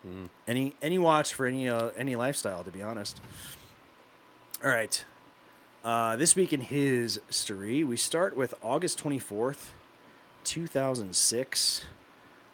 [0.02, 0.26] Hmm.
[0.46, 3.20] any any watch for any uh, any lifestyle, to be honest.
[4.62, 5.02] All right.
[5.82, 9.68] Uh, this week in his story, we start with August 24th,
[10.44, 11.84] 2006.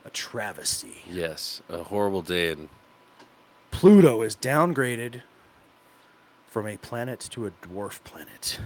[0.04, 1.02] A travesty.
[1.08, 2.52] Yes, a horrible day.
[2.52, 2.68] And
[3.70, 5.22] Pluto is downgraded
[6.50, 8.58] from a planet to a dwarf planet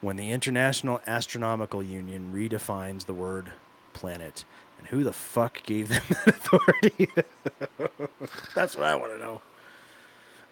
[0.00, 3.52] when the International Astronomical Union redefines the word
[3.92, 4.44] planet.
[4.78, 7.08] And who the fuck gave them that authority?
[8.54, 9.42] That's what I want to know.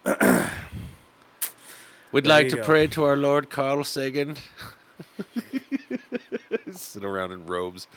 [2.11, 2.63] we'd There like to go.
[2.63, 4.35] pray to our Lord Carl Sagan.
[6.71, 7.87] Sit around in robes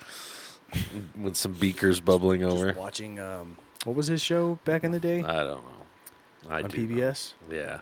[1.19, 2.67] with some beakers bubbling over.
[2.67, 5.23] Just watching, um, what was his show back in the day?
[5.23, 6.51] I don't know.
[6.51, 6.95] I On do know.
[6.95, 7.33] PBS?
[7.51, 7.81] Yeah.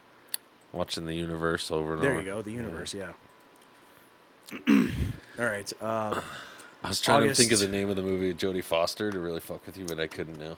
[0.74, 2.22] Watching the universe over and There over.
[2.22, 3.12] There you go, the universe, yeah.
[5.38, 5.72] All right.
[5.80, 6.20] Um,
[6.82, 9.18] I was trying to think of the name of the movie with Jodie Foster to
[9.20, 10.56] really fuck with you, but I couldn't know.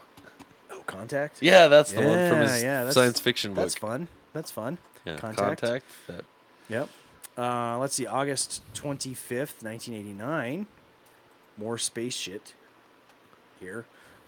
[0.73, 1.43] Oh, Contact?
[1.43, 3.65] Yeah, that's the one from Yeah, his yeah, science fiction book.
[3.65, 4.09] That's fun.
[4.33, 4.79] That's fun.
[5.05, 5.61] Yeah, Contact.
[5.61, 5.85] Contact.
[6.07, 6.25] That
[6.71, 6.89] Yep.
[7.37, 8.07] Uh, let's see.
[8.07, 10.67] August 25th, 1989.
[11.59, 12.55] More space shit
[13.61, 13.85] here.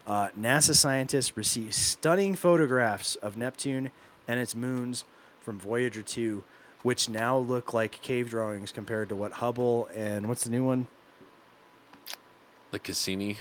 [0.06, 3.90] Uh, NASA scientists receive stunning photographs of Neptune
[4.26, 5.04] and its moons
[5.48, 6.44] from Voyager 2,
[6.82, 10.86] which now look like cave drawings compared to what Hubble and what's the new one?
[12.70, 13.38] the Cassini,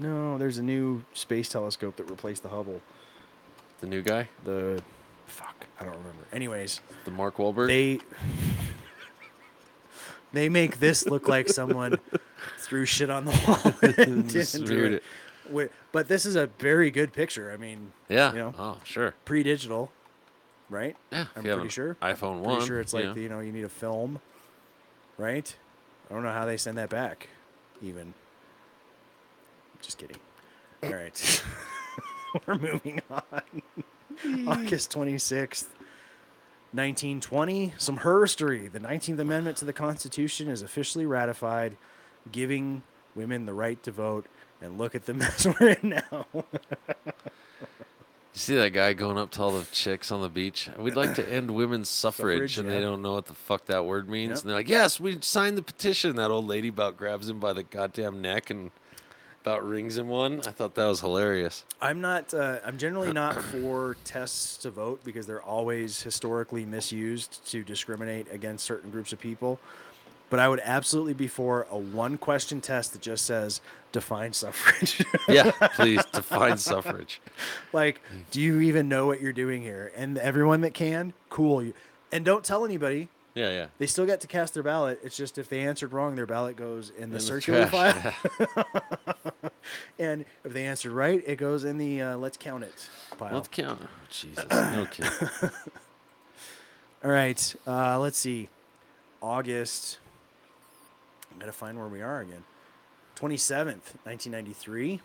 [0.00, 2.80] No, there's a new space telescope that replaced the Hubble.
[3.80, 4.82] the new guy, The
[5.28, 6.24] fuck, I don't remember.
[6.32, 7.68] Anyways, the Mark Wahlberg.
[7.68, 8.00] they
[10.32, 12.00] they make this look like someone
[12.58, 15.70] threw shit on the wall and smeared it.
[15.92, 17.52] But this is a very good picture.
[17.52, 18.32] I mean, Yeah.
[18.32, 19.14] you know, Oh, sure.
[19.24, 19.92] pre-digital,
[20.70, 20.96] right?
[21.12, 21.96] Yeah, I'm if you have pretty sure.
[22.02, 23.12] iPhone Pretty 1, sure it's like yeah.
[23.12, 24.20] the, you know you need a film,
[25.18, 25.54] right?
[26.10, 27.28] I don't know how they send that back,
[27.82, 28.14] even.
[29.80, 30.18] Just kidding.
[30.82, 31.42] All right,
[32.46, 33.22] we're moving on.
[34.46, 35.66] August 26th,
[36.72, 38.70] 1920, some herstory.
[38.70, 41.76] The 19th Amendment to the Constitution is officially ratified,
[42.30, 42.82] giving
[43.14, 44.26] women the right to vote.
[44.60, 46.26] And look at the mess we're in now.
[48.34, 50.68] You see that guy going up to all the chicks on the beach?
[50.76, 52.74] We'd like to end women's suffrage, Suffrage, and yeah.
[52.74, 54.30] they don't know what the fuck that word means.
[54.30, 54.38] Yep.
[54.40, 57.52] And they're like, "Yes, we signed the petition." That old lady about grabs him by
[57.52, 58.72] the goddamn neck and
[59.42, 60.40] about rings him one.
[60.46, 61.64] I thought that was hilarious.
[61.80, 62.34] I'm not.
[62.34, 68.26] Uh, I'm generally not for tests to vote because they're always historically misused to discriminate
[68.32, 69.60] against certain groups of people.
[70.30, 73.60] But I would absolutely be for a one-question test that just says
[73.92, 75.04] define suffrage.
[75.28, 77.20] Yeah, please define suffrage.
[77.72, 78.00] like,
[78.30, 79.92] do you even know what you're doing here?
[79.96, 81.72] And everyone that can, cool.
[82.12, 83.08] And don't tell anybody.
[83.34, 83.66] Yeah, yeah.
[83.78, 85.00] They still get to cast their ballot.
[85.02, 88.64] It's just if they answered wrong, their ballot goes in the In circular trash, file.
[89.98, 93.34] and if they answered right, it goes in the uh, let's count it pile.
[93.34, 93.80] Let's count.
[93.82, 95.50] Oh, Jesus, no kidding.
[97.04, 97.54] All right.
[97.66, 98.48] Uh, let's see.
[99.20, 99.98] August.
[101.34, 102.44] I gotta find where we are again.
[103.14, 105.00] Twenty seventh, nineteen ninety three.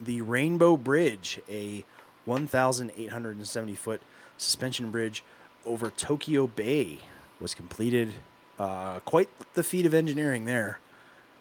[0.00, 1.84] The Rainbow Bridge, a
[2.24, 4.02] one thousand eight hundred and seventy foot
[4.36, 5.24] suspension bridge
[5.64, 6.98] over Tokyo Bay,
[7.40, 8.14] was completed.
[8.58, 10.80] Uh, quite the feat of engineering there.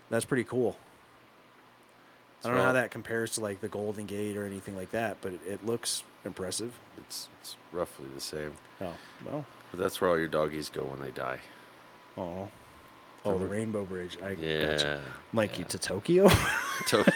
[0.09, 0.77] That's pretty cool.
[2.43, 5.17] I don't know how that compares to like the Golden Gate or anything like that,
[5.21, 6.71] but it, it looks impressive.
[6.97, 8.53] It's it's roughly the same.
[8.79, 8.93] Oh
[9.25, 9.45] well.
[9.71, 11.39] But that's where all your doggies go when they die.
[12.17, 12.47] Oh.
[13.25, 14.17] Oh, the Rainbow Bridge.
[14.23, 15.01] I Yeah, gotcha.
[15.33, 16.29] Like you to Tokyo?
[16.87, 17.03] To-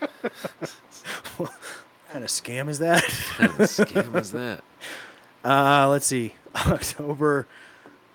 [1.36, 1.50] what
[2.12, 3.02] kind of scam is that?
[3.02, 4.62] kind of scam is that?
[5.44, 6.36] Uh, let's see.
[6.54, 7.48] October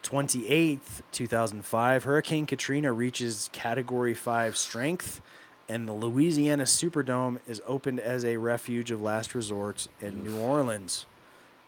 [0.02, 5.20] 28th, 2005, Hurricane Katrina reaches Category 5 strength,
[5.68, 11.06] and the Louisiana Superdome is opened as a refuge of last resort in New Orleans.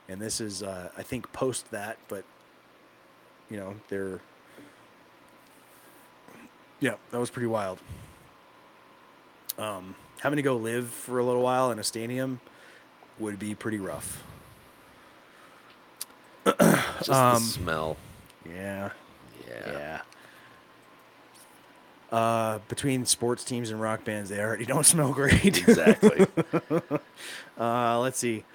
[0.07, 2.23] And this is, uh, I think, post that, but,
[3.49, 4.21] you know, they're.
[6.79, 7.79] Yeah, that was pretty wild.
[9.57, 12.39] Um, having to go live for a little while in a stadium
[13.19, 14.23] would be pretty rough.
[16.45, 17.97] Just Um, the smell.
[18.47, 18.91] Yeah.
[19.47, 19.71] Yeah.
[19.71, 20.01] Yeah.
[22.17, 25.45] Uh, between sports teams and rock bands, they already don't smell great.
[25.67, 26.25] Exactly.
[27.59, 28.45] uh, let's see.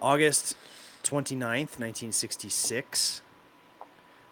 [0.00, 0.56] August
[1.04, 3.22] 29th, 1966.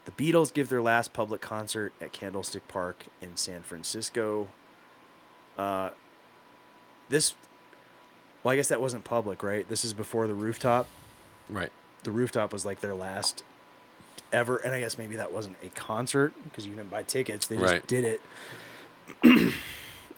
[0.05, 4.49] The Beatles give their last public concert at Candlestick Park in San Francisco.
[5.57, 5.91] Uh,
[7.09, 7.35] this,
[8.43, 9.67] well, I guess that wasn't public, right?
[9.69, 10.87] This is before the rooftop.
[11.49, 11.73] Right.
[12.03, 13.45] The rooftop was like their last
[14.33, 17.47] ever, and I guess maybe that wasn't a concert because you didn't buy tickets.
[17.47, 17.87] They just Right.
[17.87, 18.21] did
[19.23, 19.23] it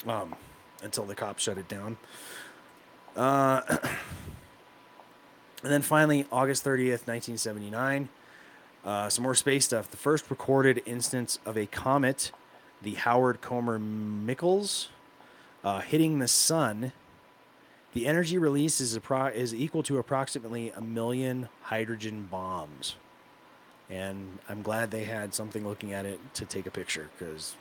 [0.06, 0.34] um,
[0.82, 1.96] until the cops shut it down.
[3.14, 3.60] Uh,
[5.62, 8.08] and then finally, August 30th, 1979,
[8.86, 9.90] uh, some more space stuff.
[9.90, 12.30] The first recorded instance of a comet,
[12.80, 14.88] the Howard Koomen Michels,
[15.64, 16.92] uh, hitting the sun.
[17.92, 22.94] The energy release is, appro- is equal to approximately a million hydrogen bombs.
[23.90, 27.56] And I'm glad they had something looking at it to take a picture because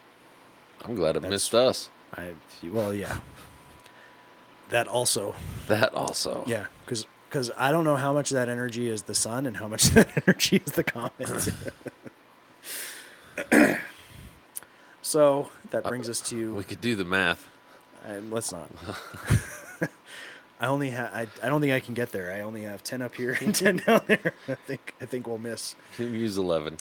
[0.83, 1.89] I'm glad it missed us.
[2.15, 3.17] I, well, yeah.
[4.69, 5.35] That also.
[5.67, 6.43] That also.
[6.47, 7.05] Yeah, because
[7.57, 9.93] I don't know how much of that energy is the sun and how much of
[9.95, 11.49] that energy is the comet.
[15.01, 16.53] so that brings us to.
[16.55, 17.47] We could do the math.
[18.07, 18.69] Uh, let's not.
[20.59, 21.13] I only have.
[21.13, 22.31] I, I don't think I can get there.
[22.31, 24.33] I only have ten up here and ten down there.
[24.47, 24.93] I think.
[25.01, 25.75] I think we'll miss.
[25.97, 26.77] You use 11.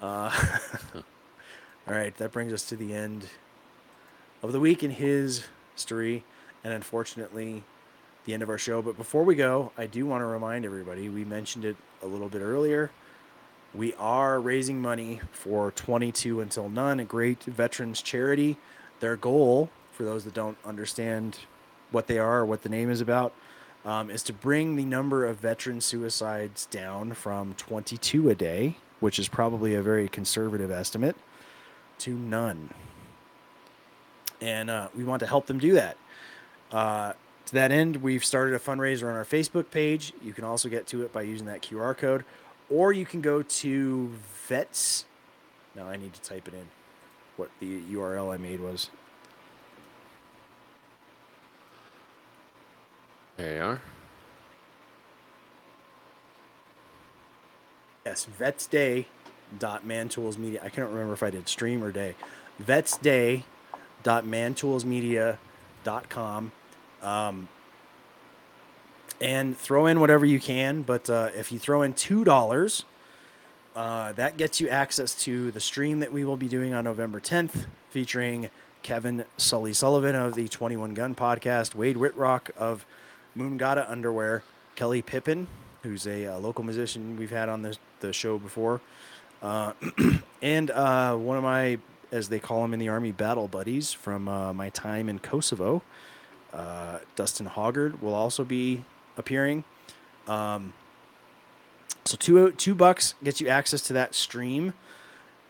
[0.00, 0.30] Uh,
[1.86, 3.26] all right, that brings us to the end
[4.42, 5.44] of the week in his
[5.76, 6.24] history,
[6.64, 7.62] and unfortunately,
[8.24, 8.80] the end of our show.
[8.82, 12.28] But before we go, I do want to remind everybody we mentioned it a little
[12.28, 12.90] bit earlier.
[13.74, 18.56] We are raising money for 22 Until None, a great veterans charity.
[19.00, 21.40] Their goal, for those that don't understand
[21.90, 23.34] what they are or what the name is about,
[23.84, 29.18] um, is to bring the number of veteran suicides down from 22 a day, which
[29.18, 31.16] is probably a very conservative estimate,
[31.98, 32.70] to none.
[34.40, 35.96] And uh, we want to help them do that.
[36.70, 37.12] Uh,
[37.46, 40.12] to that end, we've started a fundraiser on our Facebook page.
[40.22, 42.24] You can also get to it by using that QR code,
[42.68, 44.10] or you can go to
[44.48, 45.04] Vets.
[45.74, 46.66] Now I need to type it in.
[47.36, 48.90] What the URL I made was.
[53.36, 53.80] There you are.
[58.06, 60.64] Yes, vetsday.mantoolsmedia.
[60.64, 62.16] I can't remember if I did stream or day.
[64.06, 66.52] Vetsday.mantoolsmedia.com.
[67.02, 67.48] Um,
[69.20, 70.82] and throw in whatever you can.
[70.82, 72.84] But uh, if you throw in two dollars,
[73.74, 77.20] uh, that gets you access to the stream that we will be doing on November
[77.20, 78.50] 10th, featuring
[78.82, 82.86] Kevin Sully Sullivan of the 21 Gun Podcast, Wade Whitrock of
[83.36, 84.42] Moongata Underwear,
[84.74, 85.46] Kelly Pippin,
[85.82, 88.82] who's a uh, local musician we've had on the the show before,
[89.42, 89.72] uh,
[90.42, 91.78] and uh, one of my,
[92.12, 95.82] as they call him in the army, battle buddies from uh, my time in Kosovo.
[96.52, 98.84] Uh, Dustin Hoggard will also be
[99.16, 99.64] appearing.
[100.26, 100.72] Um,
[102.04, 104.74] so two two bucks gets you access to that stream.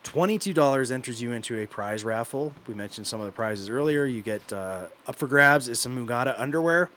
[0.02, 2.54] Twenty-two dollars enters you into a prize raffle.
[2.66, 4.04] We mentioned some of the prizes earlier.
[4.04, 6.90] You get uh, up for grabs is some Mugata underwear,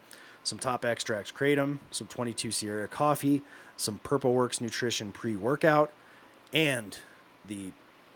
[0.44, 3.42] some Top Extracts kratom, some Twenty-two Sierra coffee,
[3.78, 5.92] some Purple Works Nutrition pre-workout,
[6.54, 6.98] and
[7.48, 7.72] the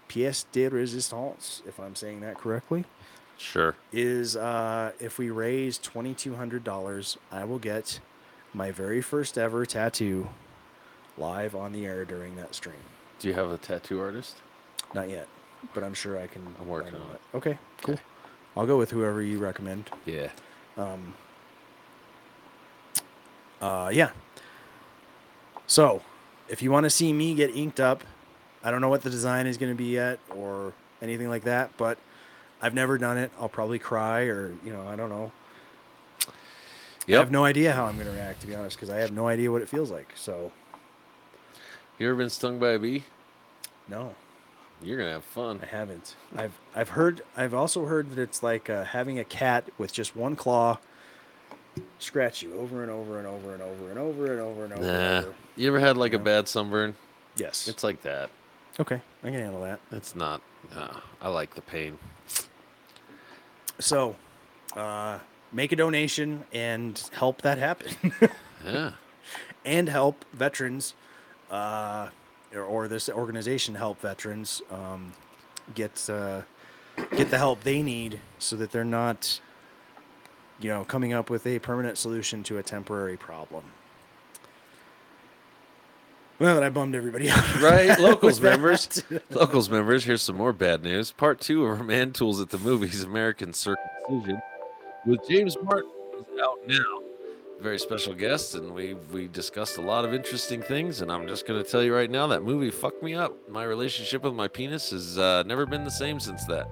[0.08, 2.86] pièce de résistance, if I'm saying that correctly
[3.38, 3.76] Sure.
[3.92, 8.00] is uh, if we raise twenty two hundred dollars, I will get
[8.54, 10.30] my very first ever tattoo
[11.18, 12.76] live on the air during that stream.
[13.20, 14.38] Do you have a tattoo artist?
[14.94, 15.28] Not yet,
[15.74, 16.56] but I'm sure I can.
[16.60, 17.22] I'm working on it.
[17.36, 18.00] Okay, cool.
[18.56, 19.90] I'll go with whoever you recommend.
[20.06, 20.30] Yeah.
[20.78, 21.16] Um.
[23.62, 24.10] Uh, yeah.
[25.66, 26.02] So,
[26.50, 28.04] if you want to see me get inked up,
[28.64, 31.72] I don't know what the design is going to be yet or anything like that,
[31.78, 31.98] but
[32.62, 33.32] I've never done it.
[33.40, 35.32] I'll probably cry or, you know, I don't know.
[37.10, 39.12] I have no idea how I'm going to react, to be honest, because I have
[39.12, 40.14] no idea what it feels like.
[40.16, 40.54] So,
[42.00, 43.04] You ever been stung by a bee?
[43.90, 44.16] no,
[44.82, 45.60] You're gonna have fun.
[45.62, 46.16] I haven't.
[46.36, 47.22] I've I've heard.
[47.36, 50.78] I've also heard that it's like uh, having a cat with just one claw
[52.00, 54.84] scratch you over and over and over and over and over and over and over.
[54.84, 55.28] and Nah.
[55.28, 55.36] over.
[55.58, 56.96] You ever had like a bad sunburn?
[57.36, 57.68] Yes.
[57.68, 58.30] It's like that.
[58.80, 59.80] Okay, I can handle that.
[59.92, 60.42] It's not.
[60.76, 61.98] Uh, I like the pain.
[63.80, 64.16] So,
[64.76, 65.20] uh,
[65.52, 68.14] make a donation and help that happen.
[68.66, 68.92] Yeah.
[69.66, 70.94] and help veterans,
[71.52, 72.08] uh,
[72.56, 75.12] or, or this organization help veterans um,
[75.76, 76.44] get uh,
[77.18, 79.42] get the help they need so that they're not,
[80.62, 83.66] you know, coming up with a permanent solution to a temporary problem.
[86.44, 87.42] Well, I bummed everybody out.
[87.62, 89.02] Right, locals members.
[89.30, 90.04] locals members.
[90.04, 91.10] Here's some more bad news.
[91.10, 94.42] Part two of our Man Tools at the Movies American Circumcision
[95.06, 97.00] with James Martin is out now.
[97.62, 101.00] Very special guest, and we we discussed a lot of interesting things.
[101.00, 103.34] And I'm just going to tell you right now that movie fucked me up.
[103.50, 106.70] My relationship with my penis has uh, never been the same since that.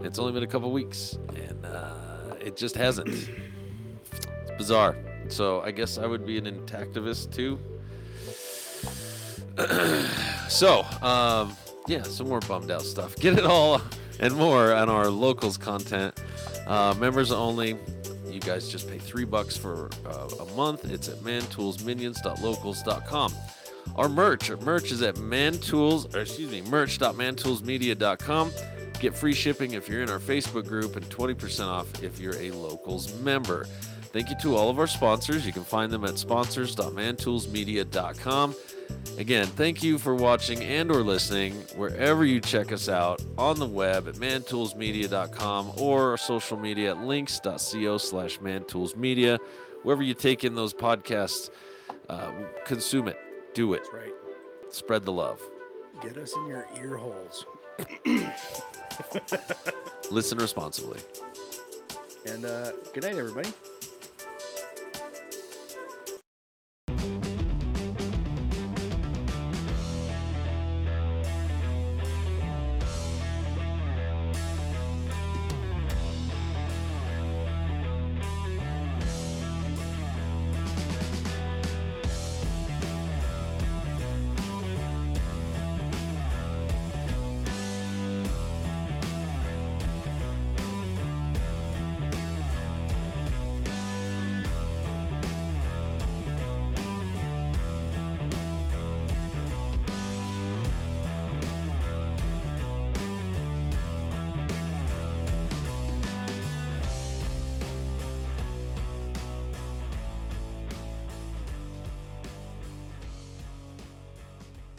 [0.00, 3.10] It's only been a couple weeks, and uh, it just hasn't.
[3.10, 4.96] It's bizarre.
[5.28, 7.60] So I guess I would be an intactivist too.
[10.48, 11.56] So, um,
[11.86, 13.16] yeah, some more bummed out stuff.
[13.16, 13.80] Get it all
[14.20, 16.20] and more on our locals content.
[16.66, 17.76] Uh, members only.
[18.28, 20.90] You guys just pay three bucks for uh, a month.
[20.90, 23.34] It's at mantoolsminions.locals.com.
[23.96, 28.52] Our merch, our merch is at mantools, or excuse me, merch.mantoolsmedia.com.
[29.00, 32.50] Get free shipping if you're in our Facebook group and 20% off if you're a
[32.50, 33.66] locals member.
[34.12, 35.44] Thank you to all of our sponsors.
[35.46, 38.54] You can find them at sponsors.mantoolsmedia.com.
[39.18, 43.66] Again, thank you for watching and or listening wherever you check us out on the
[43.66, 49.38] web at mantoolsmedia.com or social media at links.co slash mantoolsmedia.
[49.82, 51.50] Wherever you take in those podcasts,
[52.08, 52.30] uh,
[52.64, 53.18] consume it.
[53.54, 53.82] Do it.
[53.84, 54.12] That's right.
[54.70, 55.40] Spread the love.
[56.00, 57.44] Get us in your ear holes.
[60.10, 61.00] Listen responsibly.
[62.26, 63.50] And uh, good night, everybody.